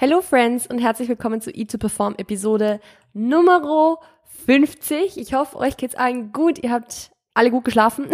[0.00, 2.78] Hello Friends und herzlich willkommen zu Eat to Perform Episode
[3.14, 3.98] Nummer
[4.46, 5.18] 50.
[5.18, 6.62] Ich hoffe, euch geht's allen gut.
[6.62, 8.06] Ihr habt alle gut geschlafen.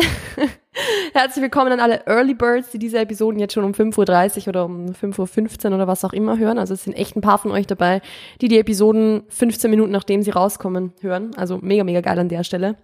[1.13, 4.65] herzlich willkommen an alle Early Birds, die diese Episoden jetzt schon um 5.30 Uhr oder
[4.65, 6.59] um 5.15 Uhr oder was auch immer hören.
[6.59, 8.01] Also es sind echt ein paar von euch dabei,
[8.41, 11.33] die die Episoden 15 Minuten nachdem sie rauskommen hören.
[11.37, 12.77] Also mega, mega geil an der Stelle.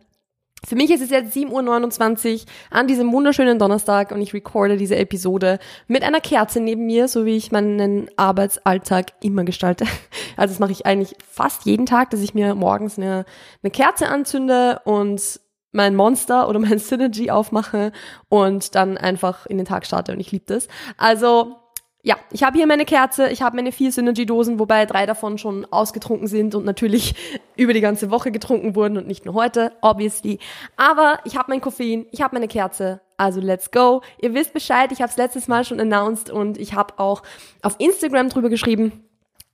[0.67, 4.97] Für mich ist es jetzt 7.29 Uhr an diesem wunderschönen Donnerstag und ich recorde diese
[4.97, 9.85] Episode mit einer Kerze neben mir, so wie ich meinen Arbeitsalltag immer gestalte.
[10.37, 13.27] Also das mache ich eigentlich fast jeden Tag, dass ich mir morgens eine,
[13.63, 15.41] eine Kerze anzünde und
[15.73, 17.93] mein Monster oder mein Synergy aufmache
[18.31, 20.69] und dann einfach in den Tag starte und ich liebe das.
[20.97, 21.60] Also
[22.03, 25.67] ja, ich habe hier meine Kerze, ich habe meine vier Synergy-Dosen, wobei drei davon schon
[25.71, 27.15] ausgetrunken sind und natürlich
[27.57, 30.39] über die ganze Woche getrunken wurden und nicht nur heute, obviously.
[30.77, 34.01] Aber ich habe mein Koffein, ich habe meine Kerze, also let's go.
[34.21, 37.23] Ihr wisst Bescheid, ich habe es letztes Mal schon announced und ich habe auch
[37.61, 39.05] auf Instagram drüber geschrieben,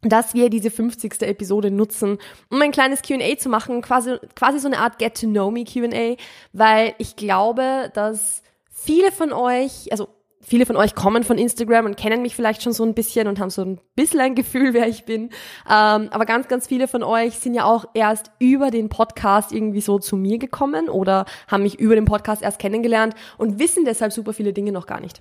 [0.02, 1.22] dass wir diese 50.
[1.22, 2.18] Episode nutzen,
[2.48, 6.16] um ein kleines Q&A zu machen, quasi, quasi so eine Art Get-to-Know-Me Q&A,
[6.52, 10.08] weil ich glaube, dass viele von euch, also
[10.48, 13.40] Viele von euch kommen von Instagram und kennen mich vielleicht schon so ein bisschen und
[13.40, 15.30] haben so ein bisschen ein Gefühl, wer ich bin.
[15.68, 19.80] Ähm, aber ganz, ganz viele von euch sind ja auch erst über den Podcast irgendwie
[19.80, 24.12] so zu mir gekommen oder haben mich über den Podcast erst kennengelernt und wissen deshalb
[24.12, 25.20] super viele Dinge noch gar nicht.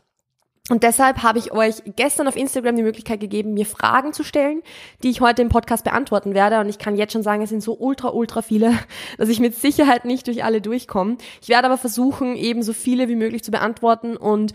[0.67, 4.63] Und deshalb habe ich euch gestern auf Instagram die Möglichkeit gegeben, mir Fragen zu stellen,
[5.03, 6.59] die ich heute im Podcast beantworten werde.
[6.59, 8.73] Und ich kann jetzt schon sagen, es sind so ultra, ultra viele,
[9.19, 11.17] dass ich mit Sicherheit nicht durch alle durchkomme.
[11.39, 14.53] Ich werde aber versuchen, eben so viele wie möglich zu beantworten und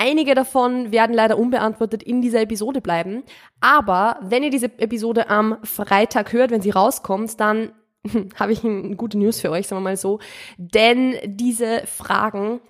[0.00, 3.24] Einige davon werden leider unbeantwortet in dieser Episode bleiben.
[3.60, 7.72] Aber wenn ihr diese Episode am Freitag hört, wenn sie rauskommt, dann
[8.38, 10.20] habe ich eine gute News für euch, sagen wir mal so.
[10.56, 12.60] Denn diese Fragen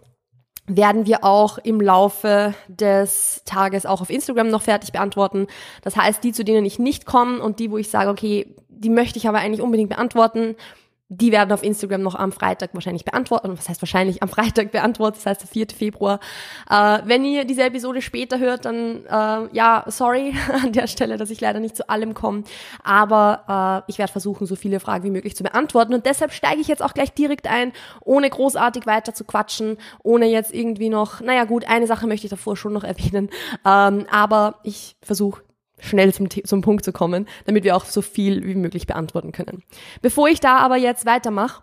[0.67, 5.48] werden wir auch im Laufe des Tages auch auf Instagram noch fertig beantworten.
[5.83, 8.91] Das heißt, die, zu denen ich nicht komme und die, wo ich sage, okay, die
[8.91, 10.57] möchte ich aber eigentlich unbedingt beantworten,
[11.09, 13.51] die werden auf Instagram noch am Freitag wahrscheinlich beantwortet.
[13.56, 15.19] Was heißt wahrscheinlich am Freitag beantwortet?
[15.19, 15.67] Das heißt der 4.
[15.74, 16.20] Februar.
[16.70, 21.30] Äh, wenn ihr diese Episode später hört, dann äh, ja, sorry an der Stelle, dass
[21.30, 22.45] ich leider nicht zu allem komme.
[22.85, 25.95] Aber äh, ich werde versuchen, so viele Fragen wie möglich zu beantworten.
[25.95, 27.73] Und deshalb steige ich jetzt auch gleich direkt ein,
[28.05, 32.30] ohne großartig weiter zu quatschen, ohne jetzt irgendwie noch, naja gut, eine Sache möchte ich
[32.30, 33.30] davor schon noch erwähnen.
[33.64, 35.42] Ähm, aber ich versuche
[35.80, 39.62] schnell zum, zum Punkt zu kommen, damit wir auch so viel wie möglich beantworten können.
[40.02, 41.62] Bevor ich da aber jetzt weitermache,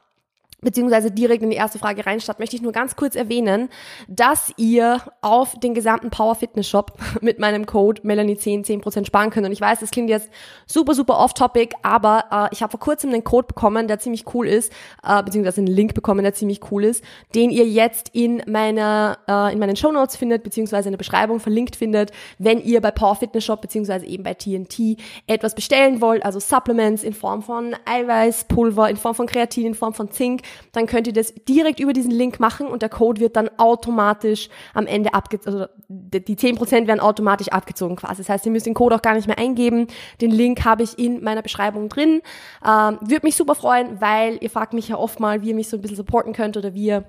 [0.65, 3.69] beziehungsweise direkt in die erste Frage reinstatt, möchte ich nur ganz kurz erwähnen,
[4.09, 9.45] dass ihr auf den gesamten Power Fitness Shop mit meinem Code Melanie10 10% sparen könnt.
[9.45, 10.29] Und ich weiß, das klingt jetzt
[10.65, 14.47] super, super off-topic, aber äh, ich habe vor kurzem einen Code bekommen, der ziemlich cool
[14.47, 14.73] ist,
[15.07, 17.03] äh, beziehungsweise einen Link bekommen, der ziemlich cool ist,
[17.33, 21.39] den ihr jetzt in meiner, äh, in meinen Show Notes findet, beziehungsweise in der Beschreibung
[21.39, 24.97] verlinkt findet, wenn ihr bei Power Fitness Shop, beziehungsweise eben bei TNT
[25.27, 29.93] etwas bestellen wollt, also Supplements in Form von Eiweißpulver, in Form von Kreatin, in Form
[29.93, 33.35] von Zink, dann könnt ihr das direkt über diesen Link machen und der Code wird
[33.35, 38.17] dann automatisch am Ende abgezogen, also die 10% werden automatisch abgezogen quasi.
[38.17, 39.88] Das heißt, ihr müsst den Code auch gar nicht mehr eingeben.
[40.21, 42.21] Den Link habe ich in meiner Beschreibung drin.
[42.65, 45.69] Ähm, Würde mich super freuen, weil ihr fragt mich ja oft mal, wie ihr mich
[45.69, 47.05] so ein bisschen supporten könnt oder wie ihr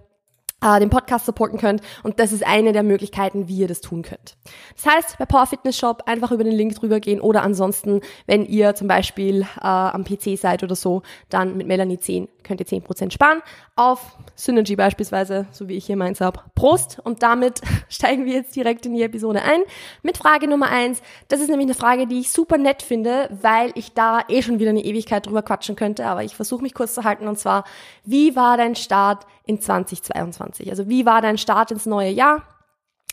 [0.63, 1.83] äh, den Podcast supporten könnt.
[2.03, 4.37] Und das ist eine der Möglichkeiten, wie ihr das tun könnt.
[4.75, 8.45] Das heißt, bei Power Fitness Shop einfach über den Link drüber gehen oder ansonsten, wenn
[8.45, 12.67] ihr zum Beispiel äh, am PC seid oder so, dann mit Melanie 10 könnt ihr
[12.67, 13.43] 10% sparen
[13.75, 16.41] auf Synergy beispielsweise, so wie ich hier meins habe.
[16.55, 16.99] Prost!
[17.05, 19.61] Und damit steigen wir jetzt direkt in die Episode ein
[20.03, 21.03] mit Frage Nummer eins.
[21.29, 24.59] Das ist nämlich eine Frage, die ich super nett finde, weil ich da eh schon
[24.59, 27.65] wieder eine Ewigkeit drüber quatschen könnte, aber ich versuche mich kurz zu halten und zwar,
[28.05, 30.71] wie war dein Start in 2022?
[30.71, 32.43] Also wie war dein Start ins neue Jahr?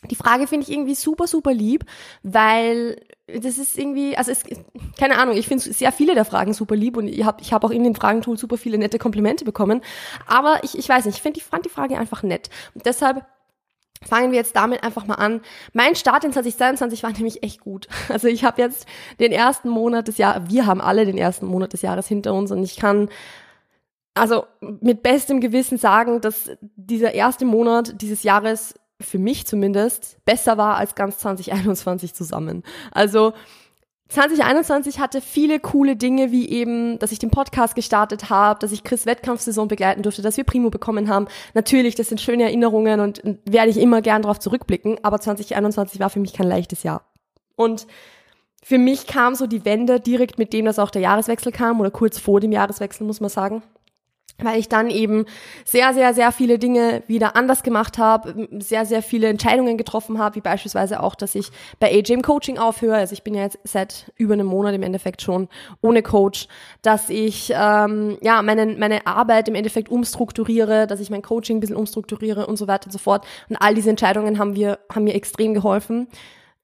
[0.09, 1.85] Die Frage finde ich irgendwie super, super lieb,
[2.23, 4.43] weil das ist irgendwie, also es,
[4.97, 7.63] keine Ahnung, ich finde sehr viele der Fragen super lieb und ich habe ich hab
[7.63, 9.81] auch in dem Fragentool super viele nette Komplimente bekommen.
[10.27, 12.49] Aber ich, ich weiß nicht, ich finde die, fand die Frage einfach nett.
[12.73, 13.25] Und deshalb
[14.05, 15.41] fangen wir jetzt damit einfach mal an.
[15.71, 17.87] Mein Start in 2022 war nämlich echt gut.
[18.09, 18.85] Also ich habe jetzt
[19.19, 22.51] den ersten Monat des Jahres, wir haben alle den ersten Monat des Jahres hinter uns
[22.51, 23.09] und ich kann
[24.15, 30.57] also mit bestem Gewissen sagen, dass dieser erste Monat dieses Jahres für mich zumindest, besser
[30.57, 32.63] war als ganz 2021 zusammen.
[32.91, 33.33] Also
[34.09, 38.83] 2021 hatte viele coole Dinge, wie eben, dass ich den Podcast gestartet habe, dass ich
[38.83, 41.27] Chris Wettkampfsaison begleiten durfte, dass wir Primo bekommen haben.
[41.55, 46.11] Natürlich, das sind schöne Erinnerungen und werde ich immer gern darauf zurückblicken, aber 2021 war
[46.11, 47.11] für mich kein leichtes Jahr.
[47.55, 47.87] Und
[48.63, 51.91] für mich kam so die Wende direkt mit dem, dass auch der Jahreswechsel kam oder
[51.91, 53.63] kurz vor dem Jahreswechsel, muss man sagen.
[54.39, 55.25] Weil ich dann eben
[55.65, 60.35] sehr, sehr, sehr viele Dinge wieder anders gemacht habe, sehr, sehr viele Entscheidungen getroffen habe,
[60.35, 61.49] wie beispielsweise auch, dass ich
[61.79, 62.95] bei AJ Coaching aufhöre.
[62.95, 65.47] Also ich bin ja jetzt seit über einem Monat im Endeffekt schon
[65.81, 66.47] ohne Coach,
[66.81, 71.59] dass ich ähm, ja meine, meine Arbeit im Endeffekt umstrukturiere, dass ich mein Coaching ein
[71.59, 73.25] bisschen umstrukturiere und so weiter und so fort.
[73.49, 76.07] Und all diese Entscheidungen haben wir, haben mir extrem geholfen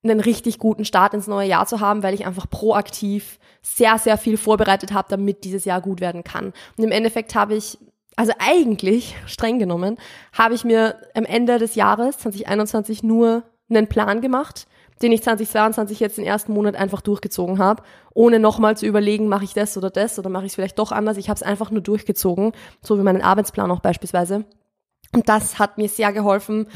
[0.03, 4.17] einen richtig guten Start ins neue Jahr zu haben, weil ich einfach proaktiv sehr, sehr
[4.17, 6.53] viel vorbereitet habe, damit dieses Jahr gut werden kann.
[6.77, 7.77] Und im Endeffekt habe ich,
[8.15, 9.97] also eigentlich, streng genommen,
[10.31, 14.67] habe ich mir am Ende des Jahres 2021 nur einen Plan gemacht,
[15.01, 19.45] den ich 2022 jetzt den ersten Monat einfach durchgezogen habe, ohne nochmal zu überlegen, mache
[19.45, 21.17] ich das oder das oder mache ich es vielleicht doch anders.
[21.17, 24.45] Ich habe es einfach nur durchgezogen, so wie meinen Arbeitsplan auch beispielsweise.
[25.13, 26.67] Und das hat mir sehr geholfen,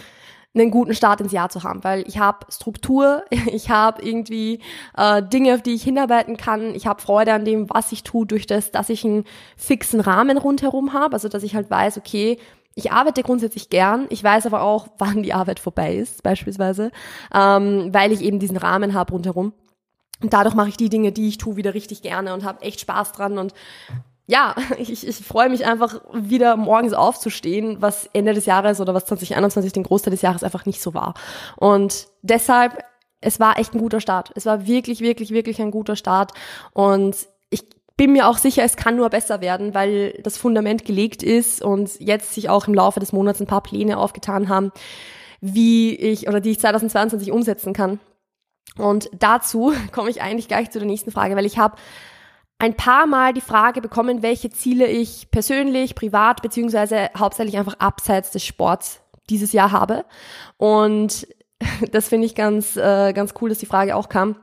[0.56, 4.60] einen guten Start ins Jahr zu haben, weil ich habe Struktur, ich habe irgendwie
[4.96, 8.26] äh, Dinge, auf die ich hinarbeiten kann, ich habe Freude an dem, was ich tue,
[8.26, 9.26] durch das, dass ich einen
[9.58, 12.38] fixen Rahmen rundherum habe, also dass ich halt weiß, okay,
[12.76, 16.92] ich arbeite grundsätzlich gern, ich weiß aber auch, wann die Arbeit vorbei ist, beispielsweise,
[17.34, 19.54] ähm, weil ich eben diesen Rahmen habe rundherum.
[20.22, 22.80] Und dadurch mache ich die Dinge, die ich tue, wieder richtig gerne und habe echt
[22.80, 23.54] Spaß dran und
[24.28, 29.06] ja, ich, ich freue mich einfach wieder morgens aufzustehen, was Ende des Jahres oder was
[29.06, 31.14] 2021 den Großteil des Jahres einfach nicht so war.
[31.58, 32.84] Und deshalb,
[33.22, 34.32] es war echt ein guter Start.
[34.36, 36.32] Es war wirklich, wirklich, wirklich ein guter Start.
[36.74, 37.16] Und
[37.50, 37.64] ich
[37.96, 42.00] bin mir auch sicher, es kann nur besser werden, weil das Fundament gelegt ist und
[42.00, 44.72] jetzt sich auch im Laufe des Monats ein paar Pläne aufgetan haben,
[45.42, 48.00] wie ich oder die ich 2022 umsetzen kann.
[48.78, 51.76] Und dazu komme ich eigentlich gleich zu der nächsten Frage, weil ich habe
[52.64, 58.32] ein paar Mal die Frage bekommen, welche Ziele ich persönlich, privat beziehungsweise hauptsächlich einfach abseits
[58.32, 60.06] des Sports dieses Jahr habe.
[60.56, 61.28] Und
[61.92, 64.38] das finde ich ganz, äh, ganz cool, dass die Frage auch kam,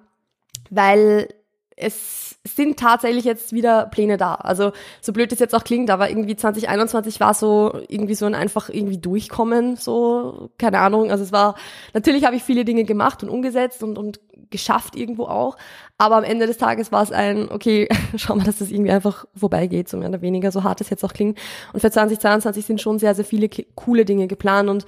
[0.68, 1.28] weil
[1.76, 4.34] es sind tatsächlich jetzt wieder Pläne da.
[4.34, 8.34] Also so blöd es jetzt auch klingt, aber irgendwie 2021 war so irgendwie so ein
[8.34, 11.10] einfach irgendwie durchkommen, so keine Ahnung.
[11.10, 11.54] Also es war
[11.94, 14.20] natürlich habe ich viele Dinge gemacht und umgesetzt und und
[14.50, 15.56] geschafft irgendwo auch,
[15.98, 19.24] aber am Ende des Tages war es ein okay, schau mal, dass das irgendwie einfach
[19.34, 21.38] vorbeigeht, so mehr oder weniger, so hart es jetzt auch klingt.
[21.72, 24.86] Und für 2022 sind schon sehr sehr viele coole Dinge geplant und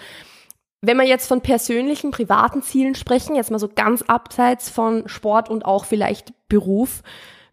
[0.84, 5.48] wenn wir jetzt von persönlichen, privaten Zielen sprechen, jetzt mal so ganz abseits von Sport
[5.48, 7.02] und auch vielleicht Beruf,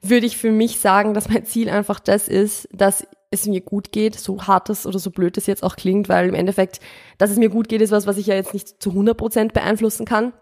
[0.01, 3.91] würde ich für mich sagen, dass mein Ziel einfach das ist, dass es mir gut
[3.91, 6.79] geht, so hart es oder so blöd es jetzt auch klingt, weil im Endeffekt,
[7.19, 9.53] dass es mir gut geht, ist was, was ich ja jetzt nicht zu 100 Prozent
[9.53, 10.33] beeinflussen kann.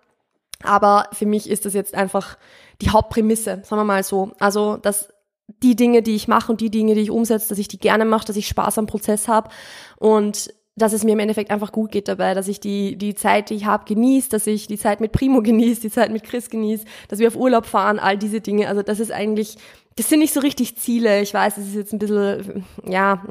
[0.64, 2.38] Aber für mich ist das jetzt einfach
[2.82, 4.32] die Hauptprämisse, sagen wir mal so.
[4.40, 5.10] Also, dass
[5.64, 8.06] die Dinge, die ich mache und die Dinge, die ich umsetze, dass ich die gerne
[8.06, 9.50] mache, dass ich Spaß am Prozess habe
[9.98, 13.50] und dass es mir im Endeffekt einfach gut geht dabei, dass ich die, die Zeit,
[13.50, 16.50] die ich habe, genieße, dass ich die Zeit mit Primo genieße, die Zeit mit Chris
[16.50, 18.68] genieße, dass wir auf Urlaub fahren, all diese Dinge.
[18.68, 19.58] Also das ist eigentlich,
[19.98, 21.22] das sind nicht so richtig Ziele.
[21.22, 23.24] Ich weiß, das ist jetzt ein bisschen, ja,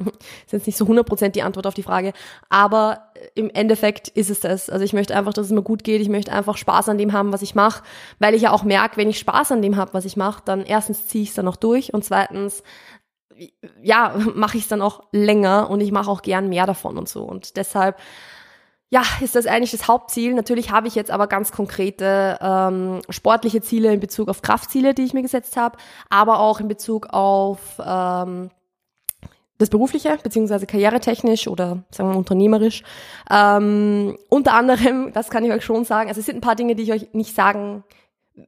[0.45, 2.11] ist jetzt nicht so 100% die Antwort auf die Frage,
[2.49, 4.69] aber im Endeffekt ist es das.
[4.69, 6.01] Also ich möchte einfach, dass es mir gut geht.
[6.01, 7.83] Ich möchte einfach Spaß an dem haben, was ich mache,
[8.19, 10.65] weil ich ja auch merke, wenn ich Spaß an dem habe, was ich mache, dann
[10.65, 12.63] erstens ziehe ich es dann noch durch und zweitens
[13.81, 17.07] ja, mache ich es dann auch länger und ich mache auch gern mehr davon und
[17.07, 17.23] so.
[17.23, 17.97] Und deshalb,
[18.89, 20.33] ja, ist das eigentlich das Hauptziel.
[20.33, 25.03] Natürlich habe ich jetzt aber ganz konkrete ähm, sportliche Ziele in Bezug auf Kraftziele, die
[25.03, 25.77] ich mir gesetzt habe,
[26.09, 28.49] aber auch in Bezug auf ähm,
[29.57, 32.83] das Berufliche, beziehungsweise karrieretechnisch oder sagen wir unternehmerisch.
[33.29, 36.75] Ähm, unter anderem, das kann ich euch schon sagen, also es sind ein paar Dinge,
[36.75, 37.83] die ich euch nicht sagen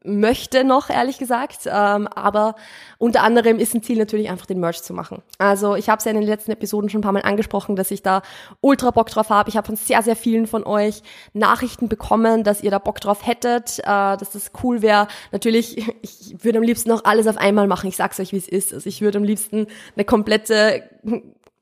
[0.04, 1.62] möchte noch, ehrlich gesagt.
[1.66, 2.56] Ähm, aber
[2.98, 5.22] unter anderem ist ein Ziel natürlich einfach den Merch zu machen.
[5.38, 7.92] Also ich habe es ja in den letzten Episoden schon ein paar Mal angesprochen, dass
[7.92, 8.22] ich da
[8.62, 9.50] ultra Bock drauf habe.
[9.50, 11.02] Ich habe von sehr, sehr vielen von euch
[11.34, 15.08] Nachrichten bekommen, dass ihr da Bock drauf hättet, äh, dass das cool wäre.
[15.32, 17.88] Natürlich, ich würde am liebsten noch alles auf einmal machen.
[17.88, 18.74] Ich sag's euch, wie es ist.
[18.74, 20.84] Also ich würde am liebsten eine komplette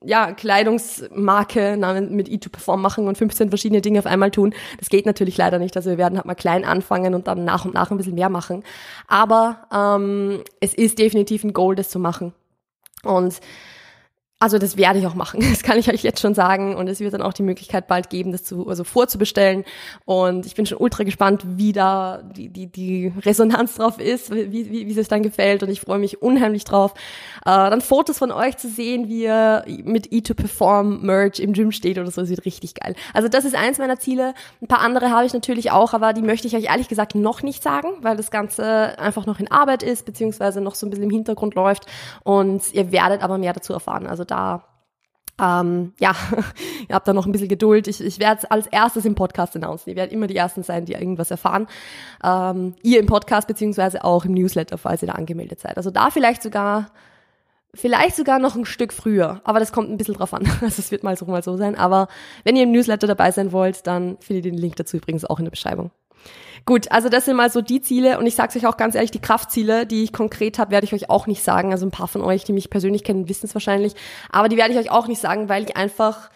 [0.04, 1.76] ja, Kleidungsmarke
[2.10, 4.54] mit E2Perform machen und 15 verschiedene Dinge auf einmal tun.
[4.78, 5.76] Das geht natürlich leider nicht.
[5.76, 8.28] Also wir werden halt mal klein anfangen und dann nach und nach ein bisschen mehr
[8.28, 8.62] machen.
[9.08, 12.32] Aber ähm, es ist definitiv ein Goal, das zu machen.
[13.02, 13.40] Und
[14.40, 16.76] also das werde ich auch machen, das kann ich euch jetzt schon sagen.
[16.76, 19.64] Und es wird dann auch die Möglichkeit bald geben, das zu, also vorzubestellen.
[20.04, 24.52] Und ich bin schon ultra gespannt, wie da die, die, die Resonanz drauf ist, wie,
[24.52, 25.62] wie, wie es dann gefällt.
[25.62, 26.94] Und ich freue mich unheimlich drauf,
[27.40, 31.98] äh, dann Fotos von euch zu sehen, wie ihr mit E2Perform Merch im Gym steht
[31.98, 32.94] oder so, das wird richtig geil.
[33.12, 36.22] Also das ist eins meiner Ziele, ein paar andere habe ich natürlich auch, aber die
[36.22, 39.82] möchte ich euch ehrlich gesagt noch nicht sagen, weil das Ganze einfach noch in Arbeit
[39.82, 41.86] ist, beziehungsweise noch so ein bisschen im Hintergrund läuft.
[42.22, 44.64] Und ihr werdet aber mehr dazu erfahren, also da
[45.40, 46.14] ähm, ja,
[46.88, 47.86] ihr habt da noch ein bisschen Geduld.
[47.86, 49.90] Ich, ich werde es als erstes im Podcast announcen.
[49.90, 51.68] Ihr werdet immer die Ersten sein, die irgendwas erfahren.
[52.24, 55.76] Ähm, ihr im Podcast beziehungsweise auch im Newsletter, falls ihr da angemeldet seid.
[55.76, 56.90] Also da vielleicht sogar
[57.74, 60.48] Vielleicht sogar noch ein Stück früher, aber das kommt ein bisschen drauf an.
[60.62, 61.76] Also es wird mal so, mal so sein.
[61.76, 62.08] Aber
[62.42, 65.38] wenn ihr im Newsletter dabei sein wollt, dann findet ihr den Link dazu übrigens auch
[65.38, 65.90] in der Beschreibung.
[66.66, 69.10] Gut, also das sind mal so die Ziele und ich sage euch auch ganz ehrlich,
[69.10, 71.72] die Kraftziele, die ich konkret habe, werde ich euch auch nicht sagen.
[71.72, 73.94] Also ein paar von euch, die mich persönlich kennen, wissen es wahrscheinlich,
[74.30, 76.30] aber die werde ich euch auch nicht sagen, weil ich einfach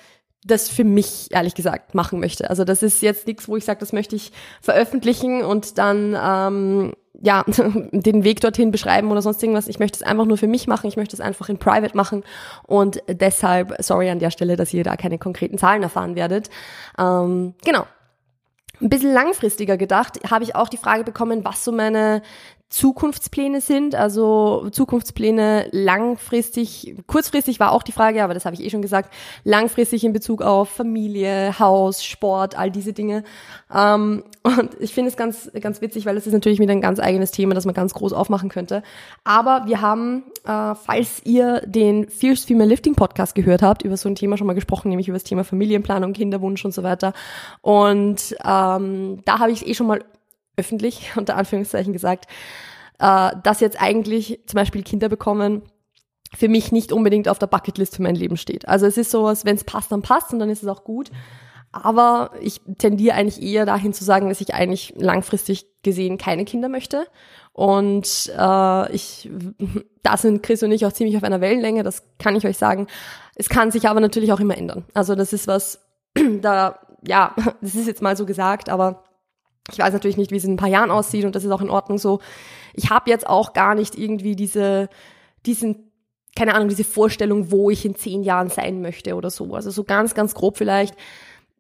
[0.44, 2.50] das für mich ehrlich gesagt machen möchte.
[2.50, 6.94] Also das ist jetzt nichts, wo ich sage, das möchte ich veröffentlichen und dann ähm,
[7.20, 7.44] ja
[7.92, 9.68] den Weg dorthin beschreiben oder sonst irgendwas.
[9.68, 10.88] Ich möchte es einfach nur für mich machen.
[10.88, 12.24] Ich möchte es einfach in Private machen
[12.66, 16.50] und deshalb sorry an der Stelle, dass ihr da keine konkreten Zahlen erfahren werdet.
[16.98, 17.86] Ähm, genau.
[18.82, 22.20] Ein bisschen langfristiger gedacht, habe ich auch die Frage bekommen, was so meine
[22.72, 28.70] Zukunftspläne sind, also Zukunftspläne langfristig, kurzfristig war auch die Frage, aber das habe ich eh
[28.70, 29.12] schon gesagt,
[29.44, 33.24] langfristig in Bezug auf Familie, Haus, Sport, all diese Dinge.
[33.72, 36.98] Ähm, und ich finde es ganz, ganz witzig, weil es ist natürlich wieder ein ganz
[36.98, 38.82] eigenes Thema, das man ganz groß aufmachen könnte.
[39.22, 44.08] Aber wir haben, äh, falls ihr den Fierce Female Lifting Podcast gehört habt, über so
[44.08, 47.12] ein Thema schon mal gesprochen, nämlich über das Thema Familienplanung, Kinderwunsch und so weiter.
[47.60, 50.02] Und ähm, da habe ich es eh schon mal
[50.56, 52.26] öffentlich, unter Anführungszeichen gesagt,
[52.98, 55.62] äh, dass jetzt eigentlich zum Beispiel Kinder bekommen
[56.34, 58.66] für mich nicht unbedingt auf der Bucketlist für mein Leben steht.
[58.66, 61.10] Also es ist sowas, wenn es passt, dann passt und dann ist es auch gut.
[61.72, 66.68] Aber ich tendiere eigentlich eher dahin zu sagen, dass ich eigentlich langfristig gesehen keine Kinder
[66.68, 67.06] möchte.
[67.52, 69.30] Und äh, ich,
[70.02, 72.86] da sind Chris und ich auch ziemlich auf einer Wellenlänge, das kann ich euch sagen.
[73.34, 74.84] Es kann sich aber natürlich auch immer ändern.
[74.94, 75.80] Also das ist was,
[76.40, 79.04] da, ja, das ist jetzt mal so gesagt, aber
[79.70, 81.60] ich weiß natürlich nicht, wie es in ein paar Jahren aussieht und das ist auch
[81.60, 82.20] in Ordnung so.
[82.74, 84.88] Ich habe jetzt auch gar nicht irgendwie diese,
[85.46, 85.92] diesen,
[86.34, 89.54] keine Ahnung, diese Vorstellung, wo ich in zehn Jahren sein möchte oder so.
[89.54, 90.96] Also so ganz, ganz grob vielleicht.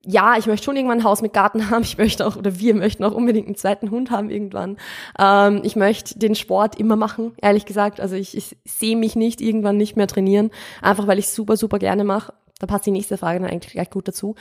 [0.04, 1.82] Ja, ich möchte schon irgendwann ein Haus mit Garten haben.
[1.82, 4.78] Ich möchte auch, oder wir möchten auch unbedingt einen zweiten Hund haben irgendwann.
[5.16, 8.00] Ähm, ich möchte den Sport immer machen, ehrlich gesagt.
[8.00, 11.78] Also ich, ich sehe mich nicht irgendwann nicht mehr trainieren, einfach weil ich super, super
[11.78, 12.32] gerne mache.
[12.58, 14.34] Da passt die nächste Frage dann eigentlich gleich gut dazu.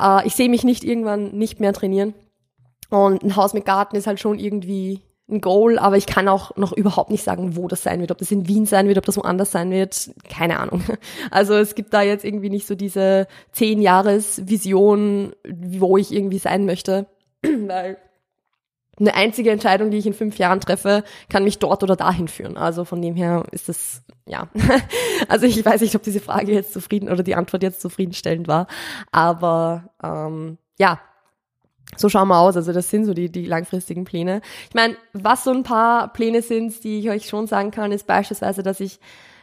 [0.00, 2.14] Äh, ich sehe mich nicht irgendwann nicht mehr trainieren.
[2.90, 6.56] Und ein Haus mit Garten ist halt schon irgendwie ein Goal, aber ich kann auch
[6.56, 9.06] noch überhaupt nicht sagen, wo das sein wird, ob das in Wien sein wird, ob
[9.06, 10.82] das woanders sein wird, keine Ahnung.
[11.30, 16.38] Also es gibt da jetzt irgendwie nicht so diese zehn Jahres Vision, wo ich irgendwie
[16.38, 17.06] sein möchte,
[17.42, 17.98] weil
[18.98, 22.56] eine einzige Entscheidung, die ich in fünf Jahren treffe, kann mich dort oder dahin führen.
[22.56, 24.48] Also von dem her ist es, ja.
[25.28, 28.68] Also ich weiß nicht, ob diese Frage jetzt zufrieden oder die Antwort jetzt zufriedenstellend war,
[29.10, 31.00] aber ähm, ja,
[31.96, 32.56] so schauen wir aus.
[32.56, 34.40] Also das sind so die, die langfristigen Pläne.
[34.68, 38.06] Ich meine, was so ein paar Pläne sind, die ich euch schon sagen kann, ist
[38.06, 38.98] beispielsweise, dass ich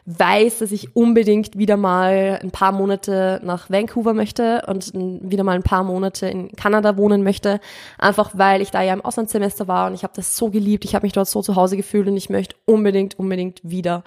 [0.05, 5.55] weiß, dass ich unbedingt wieder mal ein paar Monate nach Vancouver möchte und wieder mal
[5.55, 7.61] ein paar Monate in Kanada wohnen möchte.
[7.97, 10.83] Einfach weil ich da ja im Auslandssemester war und ich habe das so geliebt.
[10.83, 14.03] Ich habe mich dort so zu Hause gefühlt und ich möchte unbedingt, unbedingt wieder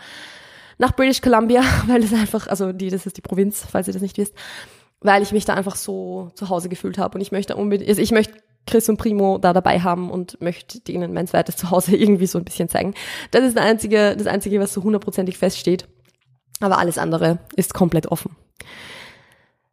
[0.77, 4.03] nach British Columbia, weil es einfach, also die, das ist die Provinz, falls ihr das
[4.03, 4.35] nicht wisst
[5.07, 8.03] weil ich mich da einfach so zu Hause gefühlt habe und ich möchte unbedingt, also
[8.03, 8.35] ich möchte
[8.67, 12.45] Chris und Primo da dabei haben und möchte denen mein zweites Zuhause irgendwie so ein
[12.45, 12.95] bisschen zeigen.
[13.31, 15.89] Das ist das einzige, das einzige, was so hundertprozentig feststeht.
[16.61, 18.35] Aber alles andere ist komplett offen.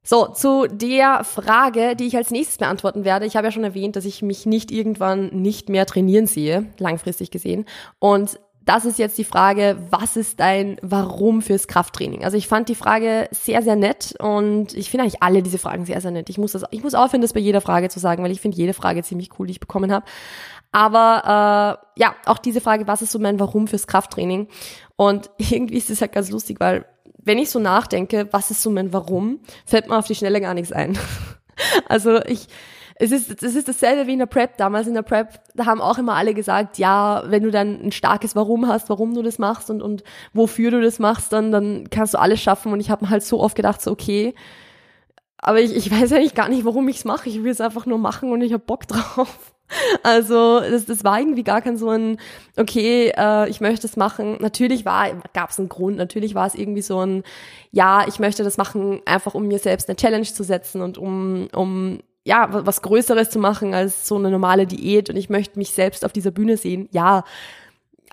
[0.06, 3.26] So, zu der Frage, die ich als nächstes beantworten werde.
[3.26, 7.32] Ich habe ja schon erwähnt, dass ich mich nicht irgendwann nicht mehr trainieren sehe, langfristig
[7.32, 7.66] gesehen.
[8.00, 12.24] Und das ist jetzt die Frage, was ist dein Warum fürs Krafttraining?
[12.24, 15.86] Also ich fand die Frage sehr, sehr nett und ich finde eigentlich alle diese Fragen
[15.86, 16.30] sehr, sehr nett.
[16.30, 18.58] Ich muss das, ich muss aufhören, das bei jeder Frage zu sagen, weil ich finde
[18.58, 20.06] jede Frage ziemlich cool, die ich bekommen habe.
[20.72, 24.48] Aber äh, ja, auch diese Frage, was ist so mein Warum fürs Krafttraining?
[24.96, 26.86] Und irgendwie ist es halt ganz lustig, weil
[27.26, 30.54] wenn ich so nachdenke, was ist so mein Warum, fällt mir auf die Schnelle gar
[30.54, 30.98] nichts ein.
[31.88, 32.48] also ich
[32.96, 34.58] es ist, es ist dasselbe wie in der Prep.
[34.58, 37.92] Damals in der Prep, da haben auch immer alle gesagt, ja, wenn du dann ein
[37.92, 41.90] starkes Warum hast, warum du das machst und, und wofür du das machst, dann, dann
[41.90, 42.72] kannst du alles schaffen.
[42.72, 44.36] Und ich habe mir halt so oft gedacht, so, okay,
[45.38, 47.30] aber ich, ich weiß eigentlich gar nicht, warum ich es mache.
[47.30, 49.54] Ich will es einfach nur machen und ich habe Bock drauf.
[50.04, 52.18] Also das, das war irgendwie gar kein so ein,
[52.58, 54.38] okay, äh, ich möchte es machen.
[54.40, 57.24] Natürlich war, gab es einen Grund, natürlich war es irgendwie so ein,
[57.72, 61.48] ja, ich möchte das machen, einfach um mir selbst eine Challenge zu setzen und um,
[61.54, 65.72] um ja, was Größeres zu machen als so eine normale Diät und ich möchte mich
[65.72, 66.88] selbst auf dieser Bühne sehen.
[66.92, 67.24] Ja,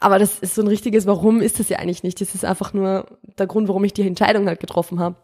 [0.00, 2.20] aber das ist so ein richtiges Warum ist das ja eigentlich nicht.
[2.20, 3.06] Das ist einfach nur
[3.38, 5.16] der Grund, warum ich die Entscheidung halt getroffen habe.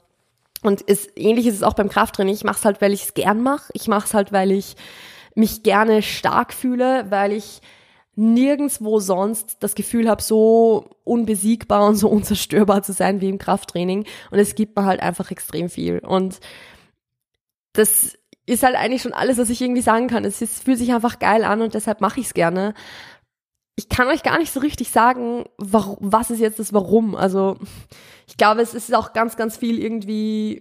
[0.62, 2.34] Und ist, ähnlich ist es auch beim Krafttraining.
[2.34, 3.70] Ich mache es halt, weil ich es gern mache.
[3.72, 4.76] Ich mache es halt, weil ich
[5.34, 7.60] mich gerne stark fühle, weil ich
[8.16, 14.06] nirgendswo sonst das Gefühl habe, so unbesiegbar und so unzerstörbar zu sein wie im Krafttraining.
[14.30, 15.98] Und es gibt mir halt einfach extrem viel.
[15.98, 16.40] Und
[17.72, 18.16] das
[18.46, 20.24] ist halt eigentlich schon alles, was ich irgendwie sagen kann.
[20.24, 22.74] Es ist, fühlt sich einfach geil an und deshalb mache ich es gerne.
[23.78, 27.14] ich kann euch gar nicht so richtig sagen, was ist jetzt das Warum.
[27.14, 27.58] Also
[28.26, 30.60] ich glaube, es ist auch ganz, ganz viel irgendwie,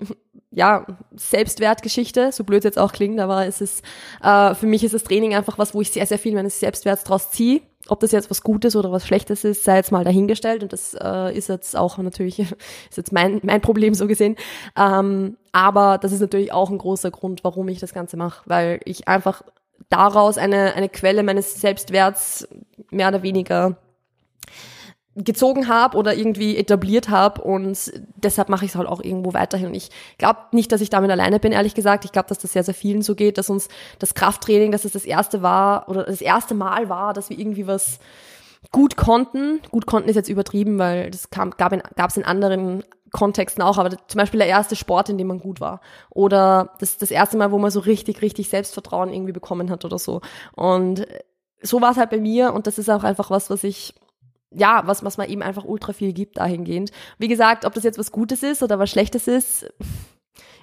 [0.51, 3.83] ja, Selbstwertgeschichte, so blöd es jetzt auch klingt, aber es ist,
[4.21, 7.05] äh, für mich ist das Training einfach was, wo ich sehr, sehr viel meines Selbstwerts
[7.05, 7.61] draus ziehe.
[7.87, 10.63] Ob das jetzt was Gutes oder was Schlechtes ist, sei jetzt mal dahingestellt.
[10.63, 12.39] Und das äh, ist jetzt auch natürlich,
[12.89, 14.35] ist jetzt mein, mein Problem so gesehen.
[14.77, 18.79] Ähm, aber das ist natürlich auch ein großer Grund, warum ich das Ganze mache, weil
[18.85, 19.43] ich einfach
[19.89, 22.47] daraus eine, eine Quelle meines Selbstwerts
[22.89, 23.77] mehr oder weniger
[25.15, 29.67] gezogen habe oder irgendwie etabliert habe und deshalb mache ich es halt auch irgendwo weiterhin.
[29.67, 32.03] Und ich glaube nicht, dass ich damit alleine bin, ehrlich gesagt.
[32.03, 33.69] Ich glaube, dass das sehr, sehr vielen so geht, dass uns
[33.99, 37.65] das Krafttraining, dass es das erste war oder das erste Mal war, dass wir irgendwie
[37.65, 37.99] was
[38.71, 39.61] gut konnten.
[39.71, 43.77] Gut konnten ist jetzt übertrieben, weil das kam, gab es in, in anderen Kontexten auch,
[43.77, 45.79] aber zum Beispiel der erste Sport, in dem man gut war.
[46.09, 49.97] Oder das, das erste Mal, wo man so richtig, richtig Selbstvertrauen irgendwie bekommen hat oder
[49.97, 50.19] so.
[50.55, 51.07] Und
[51.61, 53.95] so war es halt bei mir und das ist auch einfach was, was ich
[54.55, 56.91] ja, was, was man eben einfach ultra viel gibt dahingehend.
[57.17, 59.67] Wie gesagt, ob das jetzt was Gutes ist oder was Schlechtes ist,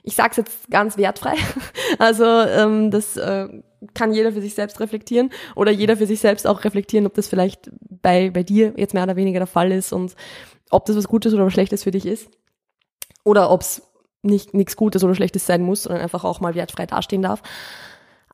[0.02, 1.34] ich sag's jetzt ganz wertfrei.
[1.98, 3.48] Also ähm, das äh,
[3.94, 7.28] kann jeder für sich selbst reflektieren oder jeder für sich selbst auch reflektieren, ob das
[7.28, 10.16] vielleicht bei, bei dir jetzt mehr oder weniger der Fall ist und
[10.70, 12.30] ob das was Gutes oder was Schlechtes für dich ist.
[13.24, 13.82] Oder ob es
[14.22, 17.42] nicht nichts Gutes oder Schlechtes sein muss, sondern einfach auch mal wertfrei dastehen darf.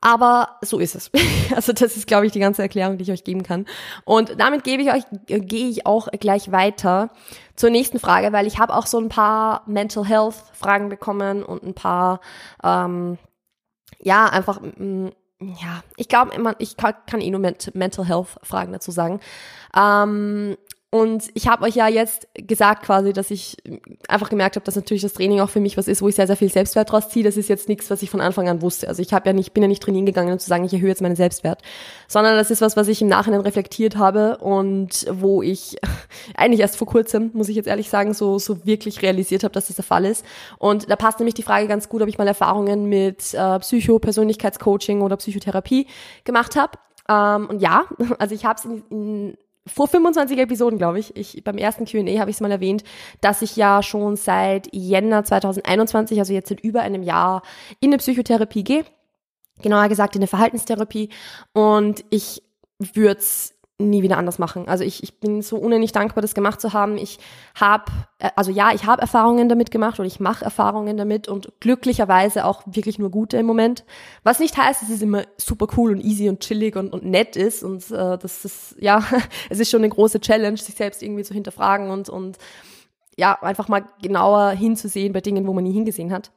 [0.01, 1.11] Aber so ist es.
[1.55, 3.65] Also das ist, glaube ich, die ganze Erklärung, die ich euch geben kann.
[4.05, 7.09] Und damit gebe ich euch, gehe ich auch gleich weiter
[7.55, 11.63] zur nächsten Frage, weil ich habe auch so ein paar Mental Health Fragen bekommen und
[11.63, 12.21] ein paar,
[12.63, 13.17] ähm,
[13.99, 15.07] ja, einfach, mm,
[15.39, 19.19] ja, ich glaube, ich kann eh nur Mental Health Fragen dazu sagen.
[19.75, 20.55] Ähm,
[20.91, 23.57] und ich habe euch ja jetzt gesagt quasi, dass ich
[24.07, 26.25] einfach gemerkt habe, dass natürlich das Training auch für mich was ist, wo ich sehr,
[26.25, 27.23] sehr viel Selbstwert draus ziehe.
[27.23, 28.87] Das ist jetzt nichts, was ich von Anfang an wusste.
[28.87, 30.89] Also ich habe ja nicht, bin ja nicht trainieren gegangen, um zu sagen, ich erhöhe
[30.89, 31.61] jetzt meinen Selbstwert,
[32.07, 35.77] sondern das ist was, was ich im Nachhinein reflektiert habe und wo ich
[36.35, 39.67] eigentlich erst vor kurzem, muss ich jetzt ehrlich sagen, so, so wirklich realisiert habe, dass
[39.67, 40.25] das der Fall ist.
[40.57, 43.99] Und da passt nämlich die Frage ganz gut, ob ich mal Erfahrungen mit äh, Psycho,
[43.99, 45.85] Persönlichkeitscoaching oder Psychotherapie
[46.23, 46.79] gemacht habe.
[47.07, 47.83] Ähm, und ja,
[48.17, 49.37] also ich habe es in, in
[49.67, 52.83] vor 25 Episoden, glaube ich, ich beim ersten Q&A habe ich es mal erwähnt,
[53.21, 57.43] dass ich ja schon seit Jänner 2021, also jetzt seit über einem Jahr,
[57.79, 58.85] in eine Psychotherapie gehe.
[59.61, 61.09] Genauer gesagt in eine Verhaltenstherapie.
[61.53, 62.41] Und ich
[62.79, 64.67] würde es nie wieder anders machen.
[64.67, 66.97] Also ich, ich bin so unendlich dankbar, das gemacht zu haben.
[66.97, 67.17] Ich
[67.55, 67.85] habe,
[68.19, 72.45] äh, also ja, ich habe Erfahrungen damit gemacht oder ich mache Erfahrungen damit und glücklicherweise
[72.45, 73.85] auch wirklich nur gute im Moment.
[74.23, 77.37] Was nicht heißt, dass es immer super cool und easy und chillig und, und nett
[77.37, 79.01] ist und äh, das ist, ja,
[79.49, 82.37] es ist schon eine große Challenge, sich selbst irgendwie zu hinterfragen und, und
[83.17, 86.31] ja, einfach mal genauer hinzusehen bei Dingen, wo man nie hingesehen hat.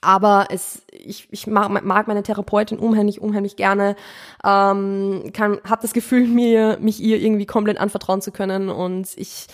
[0.00, 3.96] Aber es, ich, ich mag, mag meine Therapeutin unheimlich, unheimlich gerne.
[4.44, 9.46] Ähm, kann, habe das Gefühl, mir mich ihr irgendwie komplett anvertrauen zu können und ich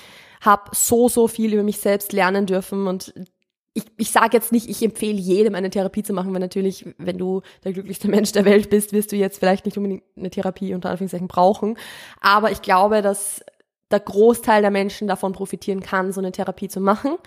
[0.42, 3.12] habe so so viel über mich selbst lernen dürfen und
[3.76, 7.18] ich, ich sage jetzt nicht, ich empfehle jedem eine Therapie zu machen, weil natürlich, wenn
[7.18, 10.72] du der glücklichste Mensch der Welt bist, wirst du jetzt vielleicht nicht unbedingt eine Therapie
[10.74, 11.76] unter Anführungszeichen brauchen.
[12.22, 13.44] Aber ich glaube, dass
[13.90, 17.18] der Großteil der Menschen davon profitieren kann, so eine Therapie zu machen.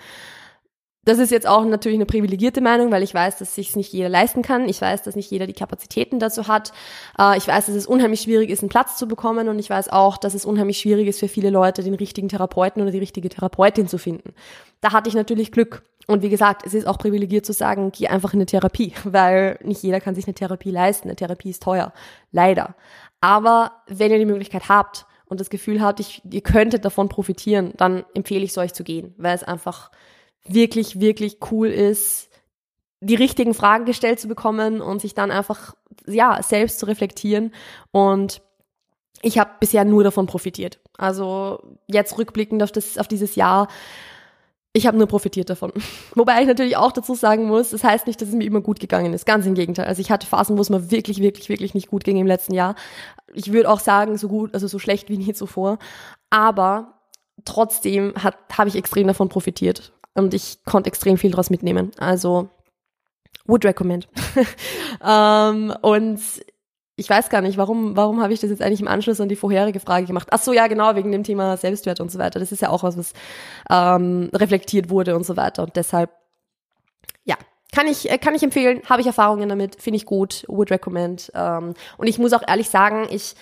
[1.09, 4.09] Das ist jetzt auch natürlich eine privilegierte Meinung, weil ich weiß, dass sich nicht jeder
[4.09, 4.69] leisten kann.
[4.69, 6.71] Ich weiß, dass nicht jeder die Kapazitäten dazu hat.
[7.17, 9.49] Äh, ich weiß, dass es unheimlich schwierig ist, einen Platz zu bekommen.
[9.49, 12.83] Und ich weiß auch, dass es unheimlich schwierig ist für viele Leute, den richtigen Therapeuten
[12.83, 14.35] oder die richtige Therapeutin zu finden.
[14.81, 15.81] Da hatte ich natürlich Glück.
[16.05, 19.57] Und wie gesagt, es ist auch privilegiert zu sagen, geh einfach in eine Therapie, weil
[19.63, 21.07] nicht jeder kann sich eine Therapie leisten.
[21.07, 21.91] Eine Therapie ist teuer.
[22.31, 22.75] Leider.
[23.19, 27.73] Aber wenn ihr die Möglichkeit habt und das Gefühl habt, ich, ihr könntet davon profitieren,
[27.77, 29.89] dann empfehle ich es euch zu gehen, weil es einfach
[30.47, 32.29] wirklich, wirklich cool ist,
[33.01, 35.75] die richtigen Fragen gestellt zu bekommen und sich dann einfach,
[36.05, 37.53] ja, selbst zu reflektieren.
[37.91, 38.41] Und
[39.21, 40.79] ich habe bisher nur davon profitiert.
[40.97, 43.69] Also jetzt rückblickend auf, das, auf dieses Jahr,
[44.73, 45.71] ich habe nur profitiert davon.
[46.15, 48.79] Wobei ich natürlich auch dazu sagen muss, das heißt nicht, dass es mir immer gut
[48.79, 49.25] gegangen ist.
[49.25, 49.85] Ganz im Gegenteil.
[49.85, 52.53] Also ich hatte Phasen, wo es mir wirklich, wirklich, wirklich nicht gut ging im letzten
[52.53, 52.75] Jahr.
[53.33, 55.79] Ich würde auch sagen, so gut, also so schlecht wie nie zuvor.
[56.29, 56.99] Aber
[57.45, 61.91] trotzdem habe ich extrem davon profitiert und ich konnte extrem viel daraus mitnehmen.
[61.97, 62.49] Also
[63.45, 64.07] would recommend.
[65.05, 66.19] ähm, und
[66.99, 69.35] ich weiß gar nicht, warum, warum habe ich das jetzt eigentlich im Anschluss an die
[69.35, 70.27] vorherige Frage gemacht?
[70.31, 72.39] Ach so, ja, genau, wegen dem Thema Selbstwert und so weiter.
[72.39, 73.13] Das ist ja auch was, was
[73.69, 75.63] ähm, reflektiert wurde und so weiter.
[75.63, 76.11] Und deshalb,
[77.23, 77.35] ja,
[77.73, 81.31] kann ich, äh, kann ich empfehlen, habe ich Erfahrungen damit, finde ich gut, would recommend.
[81.33, 83.35] Ähm, und ich muss auch ehrlich sagen, ich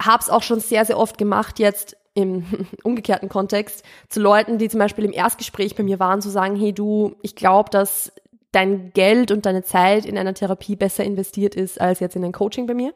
[0.00, 2.44] habe es auch schon sehr, sehr oft gemacht, jetzt im
[2.82, 6.72] umgekehrten Kontext zu Leuten, die zum Beispiel im Erstgespräch bei mir waren, zu sagen, hey
[6.72, 8.12] du, ich glaube, dass
[8.52, 12.32] dein Geld und deine Zeit in einer Therapie besser investiert ist als jetzt in ein
[12.32, 12.94] Coaching bei mir.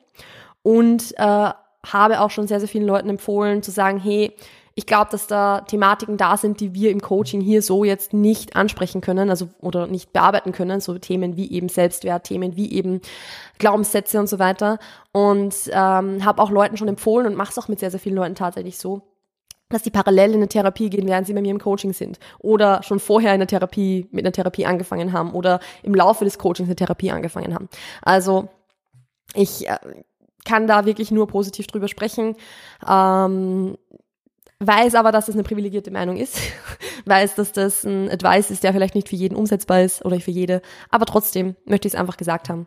[0.63, 1.51] Und äh,
[1.87, 4.33] habe auch schon sehr, sehr vielen Leuten empfohlen zu sagen, hey,
[4.75, 8.57] ich glaube, dass da Thematiken da sind, die wir im Coaching hier so jetzt nicht
[8.57, 13.01] ansprechen können, also oder nicht bearbeiten können, so Themen wie eben Selbstwert, Themen wie eben
[13.59, 14.79] Glaubenssätze und so weiter.
[15.13, 18.17] Und ähm, habe auch Leuten schon empfohlen und mache es auch mit sehr, sehr vielen
[18.17, 19.03] Leuten tatsächlich so,
[19.71, 22.19] dass die parallel in eine Therapie gehen, während sie bei mir im Coaching sind.
[22.39, 26.39] Oder schon vorher in der Therapie, mit einer Therapie angefangen haben oder im Laufe des
[26.39, 27.69] Coachings eine Therapie angefangen haben.
[28.03, 28.49] Also
[29.35, 29.79] ich äh,
[30.45, 32.37] kann da wirklich nur positiv drüber sprechen.
[32.87, 33.77] Ähm,
[34.59, 36.39] weiß aber, dass das eine privilegierte Meinung ist,
[37.07, 40.31] weiß, dass das ein Advice ist, der vielleicht nicht für jeden umsetzbar ist oder für
[40.31, 42.67] jede, aber trotzdem möchte ich es einfach gesagt haben.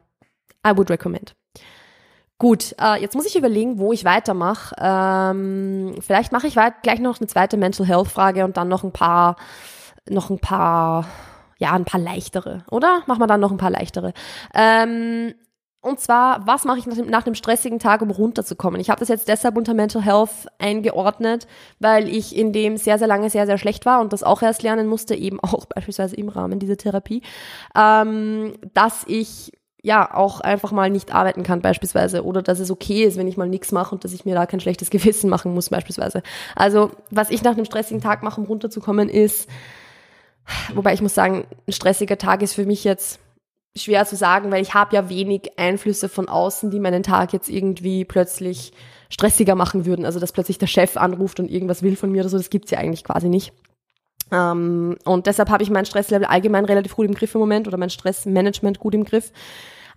[0.66, 1.36] I would recommend.
[2.44, 4.76] Gut, äh, jetzt muss ich überlegen, wo ich weitermache.
[4.78, 8.92] Ähm, vielleicht mache ich gleich noch eine zweite Mental Health Frage und dann noch ein
[8.92, 9.38] paar,
[10.10, 11.06] noch ein paar,
[11.58, 13.02] ja, ein paar leichtere, oder?
[13.06, 14.12] Machen wir dann noch ein paar leichtere.
[14.54, 15.34] Ähm,
[15.80, 18.82] und zwar, was mache ich nach, dem, nach einem stressigen Tag, um runterzukommen?
[18.82, 21.48] Ich habe das jetzt deshalb unter Mental Health eingeordnet,
[21.80, 24.64] weil ich in dem sehr, sehr lange sehr, sehr schlecht war und das auch erst
[24.64, 27.22] lernen musste, eben auch beispielsweise im Rahmen dieser Therapie,
[27.74, 33.04] ähm, dass ich ja auch einfach mal nicht arbeiten kann beispielsweise oder dass es okay
[33.04, 35.54] ist, wenn ich mal nichts mache und dass ich mir da kein schlechtes Gewissen machen
[35.54, 36.24] muss beispielsweise.
[36.56, 39.50] Also was ich nach einem stressigen Tag mache, um runterzukommen, ist,
[40.74, 43.19] wobei ich muss sagen, ein stressiger Tag ist für mich jetzt
[43.76, 47.50] schwer zu sagen, weil ich habe ja wenig Einflüsse von außen, die meinen Tag jetzt
[47.50, 48.72] irgendwie plötzlich
[49.10, 50.06] stressiger machen würden.
[50.06, 52.72] Also dass plötzlich der Chef anruft und irgendwas will von mir oder so, das gibt's
[52.72, 53.52] ja eigentlich quasi nicht.
[54.32, 57.78] Ähm, und deshalb habe ich mein Stresslevel allgemein relativ gut im Griff im Moment oder
[57.78, 59.32] mein Stressmanagement gut im Griff.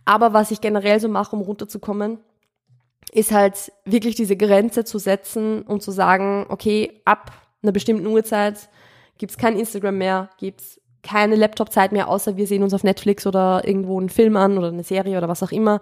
[0.05, 2.19] Aber was ich generell so mache, um runterzukommen,
[3.13, 8.69] ist halt wirklich diese Grenze zu setzen und zu sagen, okay, ab einer bestimmten Uhrzeit
[9.19, 13.63] gibt's kein Instagram mehr, gibt's keine Laptop-Zeit mehr, außer wir sehen uns auf Netflix oder
[13.65, 15.81] irgendwo einen Film an oder eine Serie oder was auch immer.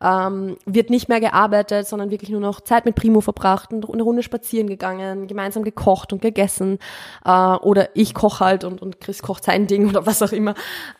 [0.00, 4.22] Ähm, wird nicht mehr gearbeitet, sondern wirklich nur noch Zeit mit Primo verbracht, eine Runde
[4.22, 6.78] spazieren gegangen, gemeinsam gekocht und gegessen.
[7.24, 10.54] Äh, oder ich koche halt und, und Chris kocht sein Ding oder was auch immer.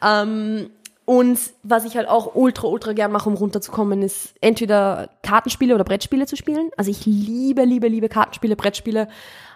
[0.05, 0.71] Ähm,
[1.05, 5.83] und was ich halt auch ultra, ultra gern mache, um runterzukommen, ist entweder Kartenspiele oder
[5.83, 6.71] Brettspiele zu spielen.
[6.77, 9.09] Also ich liebe, liebe, liebe Kartenspiele, Brettspiele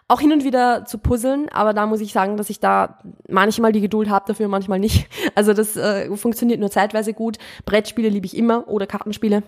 [0.08, 3.72] auch hin und wieder zu puzzeln, aber da muss ich sagen, dass ich da manchmal
[3.72, 5.08] die Geduld habe dafür, manchmal nicht.
[5.34, 7.36] Also das äh, funktioniert nur zeitweise gut.
[7.66, 9.42] Brettspiele liebe ich immer oder Kartenspiele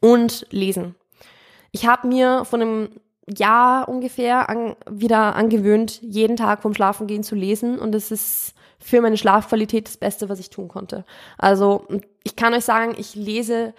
[0.00, 0.96] und lesen.
[1.70, 2.88] Ich habe mir von einem
[3.28, 9.00] Jahr ungefähr an, wieder angewöhnt, jeden Tag vom Schlafengehen zu lesen und es ist für
[9.00, 11.04] meine Schlafqualität das Beste, was ich tun konnte.
[11.38, 11.86] Also
[12.24, 13.74] ich kann euch sagen, ich lese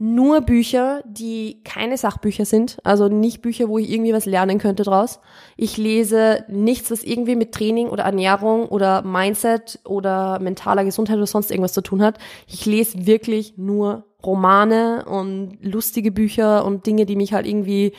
[0.00, 4.84] nur Bücher, die keine Sachbücher sind, also nicht Bücher, wo ich irgendwie was lernen könnte
[4.84, 5.18] draus.
[5.56, 11.26] Ich lese nichts, was irgendwie mit Training oder Ernährung oder Mindset oder mentaler Gesundheit oder
[11.26, 12.18] sonst irgendwas zu tun hat.
[12.46, 17.92] Ich lese wirklich nur Romane und lustige Bücher und Dinge, die mich halt irgendwie,